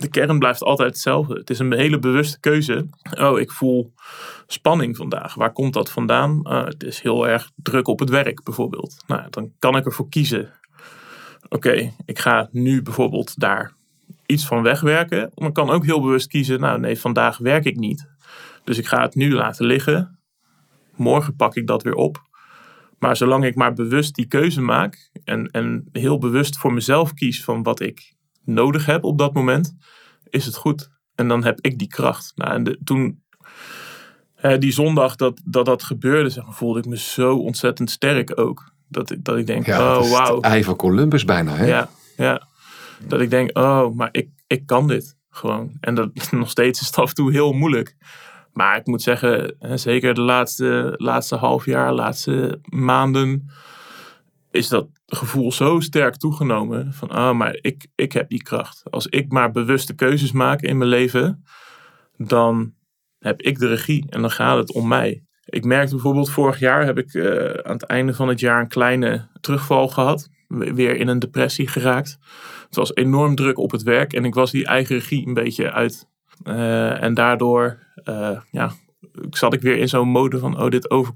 de 0.00 0.08
kern 0.08 0.38
blijft 0.38 0.62
altijd 0.62 0.88
hetzelfde. 0.88 1.34
Het 1.34 1.50
is 1.50 1.58
een 1.58 1.72
hele 1.72 1.98
bewuste 1.98 2.40
keuze. 2.40 2.86
Oh, 3.18 3.40
ik 3.40 3.50
voel 3.50 3.92
spanning 4.46 4.96
vandaag. 4.96 5.34
Waar 5.34 5.52
komt 5.52 5.72
dat 5.72 5.90
vandaan? 5.90 6.40
Uh, 6.42 6.64
het 6.64 6.82
is 6.82 7.00
heel 7.00 7.28
erg 7.28 7.50
druk 7.56 7.88
op 7.88 7.98
het 7.98 8.10
werk 8.10 8.42
bijvoorbeeld. 8.42 9.04
Nou, 9.06 9.22
dan 9.30 9.52
kan 9.58 9.76
ik 9.76 9.84
ervoor 9.84 10.08
kiezen. 10.08 10.52
Oké, 11.48 11.92
ik 12.04 12.18
ga 12.18 12.48
nu 12.52 12.82
bijvoorbeeld 12.82 13.40
daar 13.40 13.72
iets 14.26 14.46
van 14.46 14.62
wegwerken. 14.62 15.30
Maar 15.34 15.48
ik 15.48 15.54
kan 15.54 15.70
ook 15.70 15.84
heel 15.84 16.00
bewust 16.00 16.26
kiezen. 16.26 16.60
Nou 16.60 16.80
nee, 16.80 17.00
vandaag 17.00 17.38
werk 17.38 17.64
ik 17.64 17.76
niet. 17.76 18.08
Dus 18.64 18.78
ik 18.78 18.86
ga 18.86 19.02
het 19.02 19.14
nu 19.14 19.34
laten 19.34 19.66
liggen. 19.66 20.18
Morgen 20.96 21.36
pak 21.36 21.56
ik 21.56 21.66
dat 21.66 21.82
weer 21.82 21.94
op. 21.94 22.28
Maar 22.98 23.16
zolang 23.16 23.44
ik 23.44 23.54
maar 23.54 23.72
bewust 23.72 24.14
die 24.14 24.26
keuze 24.26 24.60
maak 24.60 25.10
en, 25.24 25.50
en 25.50 25.88
heel 25.92 26.18
bewust 26.18 26.58
voor 26.58 26.72
mezelf 26.72 27.14
kies 27.14 27.44
van 27.44 27.62
wat 27.62 27.80
ik 27.80 28.14
nodig 28.44 28.86
heb 28.86 29.04
op 29.04 29.18
dat 29.18 29.32
moment, 29.32 29.76
is 30.28 30.44
het 30.44 30.56
goed. 30.56 30.90
En 31.14 31.28
dan 31.28 31.44
heb 31.44 31.58
ik 31.60 31.78
die 31.78 31.88
kracht. 31.88 32.32
Nou, 32.34 32.52
en 32.52 32.78
toen, 32.84 33.22
die 34.58 34.72
zondag 34.72 35.16
dat, 35.16 35.40
dat 35.44 35.66
dat 35.66 35.82
gebeurde, 35.82 36.28
zeg 36.28 36.44
maar, 36.44 36.54
voelde 36.54 36.78
ik 36.78 36.86
me 36.86 36.98
zo 36.98 37.36
ontzettend 37.36 37.90
sterk 37.90 38.38
ook. 38.38 38.72
Dat 38.88 39.10
ik, 39.10 39.24
dat 39.24 39.36
ik 39.36 39.46
denk, 39.46 39.66
ja, 39.66 39.98
oh 39.98 40.10
wauw. 40.10 40.40
Ei 40.40 40.64
van 40.64 40.76
Columbus 40.76 41.24
bijna, 41.24 41.54
hè? 41.54 41.66
Ja, 41.66 41.90
ja. 42.16 42.48
Dat 43.06 43.20
ik 43.20 43.30
denk, 43.30 43.58
oh, 43.58 43.94
maar 43.94 44.08
ik, 44.12 44.28
ik 44.46 44.66
kan 44.66 44.88
dit 44.88 45.16
gewoon. 45.30 45.72
En 45.80 45.94
dat 45.94 46.10
nog 46.30 46.50
steeds 46.50 46.80
is 46.80 46.86
het 46.86 46.96
af 46.96 47.08
en 47.08 47.14
toe 47.14 47.32
heel 47.32 47.52
moeilijk. 47.52 47.96
Maar 48.52 48.76
ik 48.76 48.86
moet 48.86 49.02
zeggen, 49.02 49.56
zeker 49.74 50.14
de 50.14 50.20
laatste, 50.20 50.94
laatste 50.96 51.36
half 51.36 51.64
jaar, 51.64 51.92
laatste 51.92 52.60
maanden, 52.62 53.50
is 54.50 54.68
dat 54.68 54.88
gevoel 55.10 55.52
zo 55.52 55.80
sterk 55.80 56.16
toegenomen. 56.16 56.92
Van, 56.92 57.08
ah, 57.08 57.36
maar 57.36 57.58
ik, 57.60 57.86
ik 57.94 58.12
heb 58.12 58.28
die 58.28 58.42
kracht. 58.42 58.82
Als 58.90 59.06
ik 59.06 59.32
maar 59.32 59.50
bewuste 59.50 59.94
keuzes 59.94 60.32
maak 60.32 60.60
in 60.60 60.78
mijn 60.78 60.90
leven, 60.90 61.44
dan 62.16 62.74
heb 63.18 63.40
ik 63.40 63.58
de 63.58 63.66
regie 63.66 64.06
en 64.08 64.20
dan 64.20 64.30
gaat 64.30 64.56
het 64.56 64.72
om 64.72 64.88
mij. 64.88 65.24
Ik 65.44 65.64
merkte 65.64 65.94
bijvoorbeeld, 65.94 66.30
vorig 66.30 66.58
jaar 66.58 66.84
heb 66.84 66.98
ik 66.98 67.14
uh, 67.14 67.50
aan 67.50 67.72
het 67.72 67.82
einde 67.82 68.14
van 68.14 68.28
het 68.28 68.40
jaar 68.40 68.60
een 68.60 68.68
kleine 68.68 69.28
terugval 69.40 69.88
gehad. 69.88 70.28
Weer 70.48 70.96
in 70.96 71.08
een 71.08 71.18
depressie 71.18 71.68
geraakt. 71.68 72.18
Het 72.66 72.76
was 72.76 72.94
enorm 72.94 73.34
druk 73.34 73.58
op 73.58 73.70
het 73.70 73.82
werk 73.82 74.12
en 74.12 74.24
ik 74.24 74.34
was 74.34 74.50
die 74.50 74.66
eigen 74.66 74.96
regie 74.96 75.26
een 75.26 75.34
beetje 75.34 75.72
uit. 75.72 76.08
Uh, 76.44 77.02
en 77.02 77.14
daardoor 77.14 77.78
uh, 78.04 78.40
ja, 78.50 78.72
zat 79.30 79.54
ik 79.54 79.60
weer 79.60 79.76
in 79.76 79.88
zo'n 79.88 80.08
mode 80.08 80.38
van, 80.38 80.60
oh, 80.60 80.68
dit 80.68 80.90
over, 80.90 81.14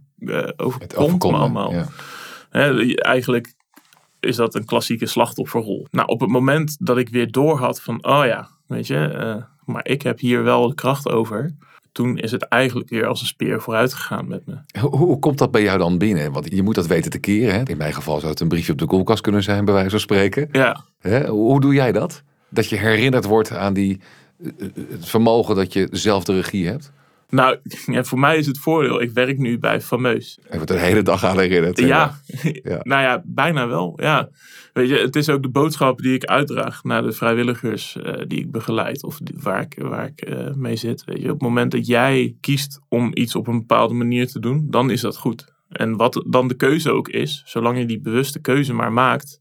overkomt 0.56 1.22
me 1.22 1.32
allemaal. 1.32 1.72
Ja. 1.72 1.86
eigenlijk 2.94 3.54
is 4.24 4.36
dat 4.36 4.54
een 4.54 4.64
klassieke 4.64 5.06
slachtofferrol. 5.06 5.86
Nou, 5.90 6.08
op 6.08 6.20
het 6.20 6.30
moment 6.30 6.76
dat 6.80 6.98
ik 6.98 7.08
weer 7.08 7.30
door 7.30 7.58
had 7.58 7.80
van, 7.80 8.04
oh 8.06 8.24
ja, 8.26 8.48
weet 8.66 8.86
je, 8.86 9.12
uh, 9.14 9.44
maar 9.64 9.86
ik 9.86 10.02
heb 10.02 10.18
hier 10.18 10.42
wel 10.42 10.68
de 10.68 10.74
kracht 10.74 11.08
over. 11.08 11.54
Toen 11.92 12.18
is 12.18 12.30
het 12.30 12.42
eigenlijk 12.42 12.88
weer 12.88 13.06
als 13.06 13.20
een 13.20 13.26
speer 13.26 13.60
vooruit 13.60 13.94
gegaan 13.94 14.28
met 14.28 14.46
me. 14.46 14.80
Hoe, 14.80 14.96
hoe 14.96 15.18
komt 15.18 15.38
dat 15.38 15.50
bij 15.50 15.62
jou 15.62 15.78
dan 15.78 15.98
binnen? 15.98 16.32
Want 16.32 16.52
je 16.52 16.62
moet 16.62 16.74
dat 16.74 16.86
weten 16.86 17.10
te 17.10 17.18
keren. 17.18 17.54
Hè? 17.54 17.62
In 17.64 17.76
mijn 17.76 17.94
geval 17.94 18.18
zou 18.18 18.30
het 18.30 18.40
een 18.40 18.48
briefje 18.48 18.72
op 18.72 18.78
de 18.78 18.86
koelkast 18.86 19.22
kunnen 19.22 19.42
zijn, 19.42 19.64
bij 19.64 19.74
wijze 19.74 19.90
van 19.90 20.00
spreken. 20.00 20.48
Ja. 20.52 20.84
Hè? 20.98 21.26
Hoe 21.28 21.60
doe 21.60 21.74
jij 21.74 21.92
dat? 21.92 22.22
Dat 22.48 22.68
je 22.68 22.76
herinnerd 22.76 23.24
wordt 23.24 23.52
aan 23.52 23.72
die, 23.72 24.00
het 24.88 25.08
vermogen 25.08 25.56
dat 25.56 25.72
je 25.72 25.88
zelf 25.90 26.24
de 26.24 26.34
regie 26.34 26.66
hebt? 26.66 26.92
Nou, 27.34 27.58
ja, 27.96 28.04
voor 28.04 28.18
mij 28.18 28.36
is 28.36 28.46
het 28.46 28.58
voordeel. 28.58 29.00
Ik 29.00 29.10
werk 29.10 29.38
nu 29.38 29.58
bij 29.58 29.80
Fameus. 29.80 30.38
En 30.48 30.56
wordt 30.56 30.72
de 30.72 30.78
hele 30.78 31.02
dag 31.02 31.24
aan 31.24 31.38
herinnerd. 31.38 31.78
Ja. 31.78 32.20
ja, 32.62 32.80
nou 32.82 33.02
ja, 33.02 33.22
bijna 33.24 33.66
wel. 33.66 33.92
Ja. 33.96 34.28
Weet 34.72 34.88
je, 34.88 34.96
het 34.96 35.16
is 35.16 35.28
ook 35.28 35.42
de 35.42 35.48
boodschap 35.48 35.98
die 35.98 36.14
ik 36.14 36.24
uitdraag 36.24 36.84
naar 36.84 37.02
de 37.02 37.12
vrijwilligers 37.12 37.96
uh, 37.96 38.12
die 38.26 38.38
ik 38.38 38.50
begeleid 38.50 39.04
of 39.04 39.18
die, 39.18 39.36
waar 39.38 39.60
ik, 39.60 39.74
waar 39.78 40.06
ik 40.06 40.28
uh, 40.28 40.54
mee 40.54 40.76
zit. 40.76 41.04
Weet 41.04 41.20
je, 41.20 41.24
op 41.24 41.30
het 41.30 41.42
moment 41.42 41.70
dat 41.70 41.86
jij 41.86 42.36
kiest 42.40 42.80
om 42.88 43.10
iets 43.14 43.34
op 43.34 43.46
een 43.46 43.58
bepaalde 43.58 43.94
manier 43.94 44.26
te 44.26 44.40
doen, 44.40 44.66
dan 44.70 44.90
is 44.90 45.00
dat 45.00 45.16
goed. 45.16 45.52
En 45.68 45.96
wat 45.96 46.24
dan 46.26 46.48
de 46.48 46.54
keuze 46.54 46.90
ook 46.90 47.08
is, 47.08 47.42
zolang 47.46 47.78
je 47.78 47.86
die 47.86 48.00
bewuste 48.00 48.40
keuze 48.40 48.72
maar 48.72 48.92
maakt, 48.92 49.40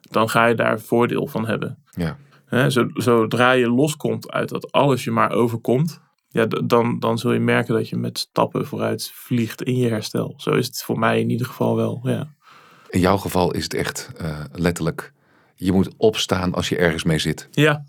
dan 0.00 0.28
ga 0.28 0.46
je 0.46 0.54
daar 0.54 0.80
voordeel 0.80 1.26
van 1.26 1.46
hebben. 1.46 1.78
Ja. 1.90 2.16
He, 2.46 2.70
zodra 2.94 3.52
je 3.52 3.70
loskomt 3.70 4.30
uit 4.30 4.48
dat 4.48 4.72
alles 4.72 5.04
je 5.04 5.10
maar 5.10 5.30
overkomt, 5.30 6.00
ja, 6.32 6.46
dan, 6.46 6.98
dan 6.98 7.18
zul 7.18 7.32
je 7.32 7.40
merken 7.40 7.74
dat 7.74 7.88
je 7.88 7.96
met 7.96 8.18
stappen 8.18 8.66
vooruit 8.66 9.10
vliegt 9.14 9.62
in 9.62 9.76
je 9.76 9.88
herstel. 9.88 10.34
Zo 10.36 10.50
is 10.50 10.66
het 10.66 10.82
voor 10.82 10.98
mij 10.98 11.20
in 11.20 11.30
ieder 11.30 11.46
geval 11.46 11.76
wel. 11.76 12.00
Ja. 12.02 12.28
In 12.88 13.00
jouw 13.00 13.16
geval 13.16 13.52
is 13.52 13.62
het 13.62 13.74
echt 13.74 14.10
uh, 14.20 14.44
letterlijk, 14.52 15.12
je 15.54 15.72
moet 15.72 15.94
opstaan 15.96 16.54
als 16.54 16.68
je 16.68 16.76
ergens 16.76 17.04
mee 17.04 17.18
zit. 17.18 17.48
Ja, 17.50 17.84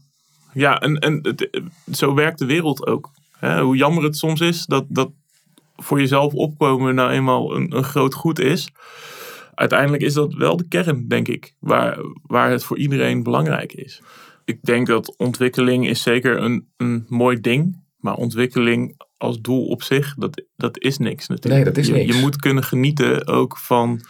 ja 0.53 0.79
en, 0.79 0.99
en 0.99 1.19
het, 1.21 1.61
zo 1.91 2.13
werkt 2.13 2.39
de 2.39 2.45
wereld 2.45 2.87
ook. 2.87 3.11
Hè? 3.31 3.61
Hoe 3.61 3.75
jammer 3.75 4.03
het 4.03 4.17
soms 4.17 4.41
is 4.41 4.65
dat, 4.65 4.85
dat 4.87 5.11
voor 5.75 5.99
jezelf 5.99 6.33
opkomen 6.33 6.95
nou 6.95 7.11
eenmaal 7.11 7.55
een, 7.55 7.75
een 7.75 7.83
groot 7.83 8.13
goed 8.13 8.39
is. 8.39 8.69
Uiteindelijk 9.53 10.03
is 10.03 10.13
dat 10.13 10.33
wel 10.33 10.57
de 10.57 10.67
kern, 10.67 11.07
denk 11.07 11.27
ik, 11.27 11.55
waar, 11.59 11.97
waar 12.23 12.51
het 12.51 12.63
voor 12.63 12.77
iedereen 12.77 13.23
belangrijk 13.23 13.73
is. 13.73 14.01
Ik 14.45 14.61
denk 14.61 14.87
dat 14.87 15.17
ontwikkeling 15.17 15.87
is 15.87 16.01
zeker 16.01 16.41
een, 16.41 16.67
een 16.77 17.05
mooi 17.07 17.41
ding 17.41 17.82
maar 18.03 18.15
ontwikkeling 18.15 19.01
als 19.17 19.41
doel 19.41 19.65
op 19.65 19.83
zich, 19.83 20.15
dat, 20.15 20.43
dat 20.55 20.79
is 20.79 20.97
niks 20.97 21.27
natuurlijk. 21.27 21.63
Nee, 21.63 21.73
dat 21.73 21.83
is 21.83 21.89
niks. 21.89 22.15
Je 22.15 22.21
moet 22.21 22.35
kunnen 22.35 22.63
genieten 22.63 23.27
ook 23.27 23.57
van 23.57 24.01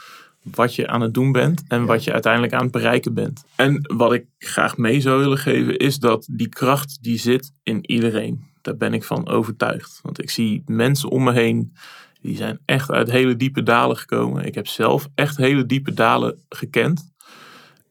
wat 0.41 0.75
je 0.75 0.88
aan 0.88 1.01
het 1.01 1.13
doen 1.13 1.32
bent 1.32 1.63
en 1.67 1.86
wat 1.86 2.03
je 2.03 2.13
uiteindelijk 2.13 2.53
aan 2.53 2.63
het 2.63 2.71
bereiken 2.71 3.13
bent. 3.13 3.43
En 3.56 3.93
wat 3.95 4.13
ik 4.13 4.25
graag 4.38 4.77
mee 4.77 5.01
zou 5.01 5.19
willen 5.19 5.38
geven 5.38 5.77
is 5.77 5.99
dat 5.99 6.27
die 6.32 6.49
kracht 6.49 6.97
die 7.01 7.17
zit 7.17 7.51
in 7.63 7.91
iedereen. 7.91 8.51
Daar 8.62 8.77
ben 8.77 8.93
ik 8.93 9.03
van 9.03 9.27
overtuigd. 9.27 9.99
Want 10.01 10.23
ik 10.23 10.29
zie 10.29 10.63
mensen 10.65 11.10
om 11.10 11.23
me 11.23 11.34
heen 11.34 11.73
die 12.21 12.36
zijn 12.36 12.60
echt 12.65 12.91
uit 12.91 13.12
hele 13.12 13.36
diepe 13.36 13.63
dalen 13.63 13.97
gekomen. 13.97 14.45
Ik 14.45 14.56
heb 14.56 14.67
zelf 14.67 15.08
echt 15.15 15.38
hele 15.38 15.65
diepe 15.65 15.93
dalen 15.93 16.38
gekend. 16.49 17.12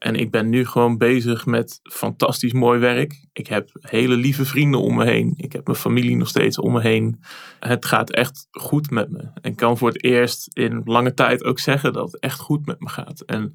En 0.03 0.17
ik 0.17 0.31
ben 0.31 0.49
nu 0.49 0.67
gewoon 0.67 0.99
bezig 0.99 1.47
met 1.47 1.81
fantastisch 1.83 2.53
mooi 2.53 2.79
werk. 2.79 3.27
Ik 3.33 3.47
heb 3.47 3.71
hele 3.81 4.15
lieve 4.15 4.45
vrienden 4.45 4.81
om 4.81 4.95
me 4.95 5.05
heen. 5.05 5.35
Ik 5.37 5.53
heb 5.53 5.67
mijn 5.67 5.79
familie 5.79 6.17
nog 6.17 6.29
steeds 6.29 6.59
om 6.59 6.73
me 6.73 6.81
heen. 6.81 7.21
Het 7.61 7.85
gaat 7.85 8.11
echt 8.11 8.49
goed 8.51 8.91
met 8.91 9.11
me. 9.11 9.31
En 9.41 9.55
kan 9.55 9.79
voor 9.79 9.89
het 9.89 10.05
eerst 10.05 10.49
in 10.53 10.83
lange 10.85 11.15
tijd 11.15 11.45
ook 11.45 11.59
zeggen 11.59 11.93
dat 11.93 12.13
het 12.13 12.21
echt 12.21 12.41
goed 12.41 12.67
met 12.67 12.81
me 12.81 12.89
gaat. 12.89 13.21
En 13.21 13.53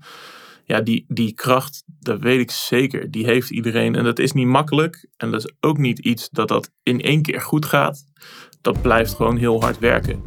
ja, 0.64 0.82
die, 0.82 1.06
die 1.08 1.34
kracht, 1.34 1.84
dat 2.00 2.20
weet 2.20 2.40
ik 2.40 2.52
zeker, 2.52 3.12
die 3.12 3.26
heeft 3.26 3.50
iedereen. 3.50 3.96
En 3.96 4.04
dat 4.04 4.20
is 4.20 4.32
niet 4.32 4.48
makkelijk. 4.48 5.08
En 5.18 5.32
dat 5.32 5.46
is 5.46 5.54
ook 5.60 5.78
niet 5.78 6.00
iets 6.00 6.30
dat 6.30 6.48
dat 6.48 6.72
in 6.84 7.02
één 7.02 7.22
keer 7.22 7.42
goed 7.42 7.66
gaat. 7.66 8.04
Dat 8.62 8.82
blijft 8.82 9.14
gewoon 9.14 9.38
heel 9.38 9.62
hard 9.62 9.80
werken. 9.80 10.22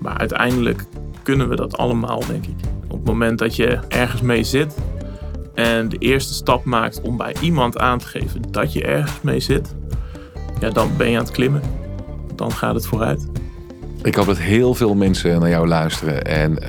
Maar 0.00 0.18
uiteindelijk 0.18 0.84
kunnen 1.22 1.48
we 1.48 1.56
dat 1.56 1.76
allemaal, 1.76 2.26
denk 2.26 2.46
ik. 2.46 2.56
Op 2.84 2.98
het 2.98 3.06
moment 3.06 3.38
dat 3.38 3.56
je 3.56 3.80
ergens 3.88 4.20
mee 4.20 4.44
zit 4.44 4.74
en 5.54 5.88
de 5.88 5.98
eerste 5.98 6.34
stap 6.34 6.64
maakt 6.64 7.00
om 7.00 7.16
bij 7.16 7.34
iemand 7.40 7.78
aan 7.78 7.98
te 7.98 8.06
geven 8.06 8.42
dat 8.50 8.72
je 8.72 8.82
ergens 8.82 9.20
mee 9.22 9.40
zit, 9.40 9.74
ja, 10.60 10.70
dan 10.70 10.90
ben 10.96 11.10
je 11.10 11.16
aan 11.16 11.24
het 11.24 11.32
klimmen. 11.32 11.62
Dan 12.36 12.52
gaat 12.52 12.74
het 12.74 12.86
vooruit. 12.86 13.26
Ik 14.02 14.14
hoop 14.14 14.26
dat 14.26 14.38
heel 14.38 14.74
veel 14.74 14.94
mensen 14.94 15.40
naar 15.40 15.48
jou 15.48 15.66
luisteren 15.66 16.24
en 16.24 16.58
uh, 16.62 16.68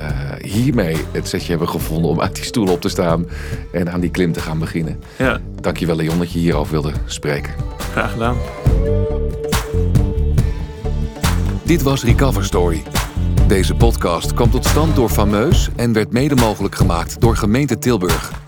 hiermee 0.51 0.97
het 1.11 1.27
setje 1.27 1.49
hebben 1.49 1.69
gevonden 1.69 2.11
om 2.11 2.21
uit 2.21 2.35
die 2.35 2.43
stoel 2.43 2.67
op 2.67 2.81
te 2.81 2.89
staan 2.89 3.25
en 3.71 3.91
aan 3.91 3.99
die 3.99 4.11
klim 4.11 4.31
te 4.31 4.39
gaan 4.39 4.59
beginnen. 4.59 4.99
Ja. 5.17 5.39
Dankjewel 5.61 5.95
Leon 5.95 6.17
dat 6.17 6.31
je 6.31 6.39
hierover 6.39 6.71
wilde 6.71 6.91
spreken. 7.05 7.53
Graag 7.77 8.11
gedaan. 8.11 8.37
Dit 11.63 11.81
was 11.81 12.03
Recover 12.03 12.45
Story. 12.45 12.83
Deze 13.47 13.75
podcast 13.75 14.33
kwam 14.33 14.51
tot 14.51 14.65
stand 14.65 14.95
door 14.95 15.09
Fameus 15.09 15.69
en 15.75 15.93
werd 15.93 16.11
mede 16.11 16.35
mogelijk 16.35 16.75
gemaakt 16.75 17.21
door 17.21 17.35
gemeente 17.35 17.77
Tilburg. 17.77 18.44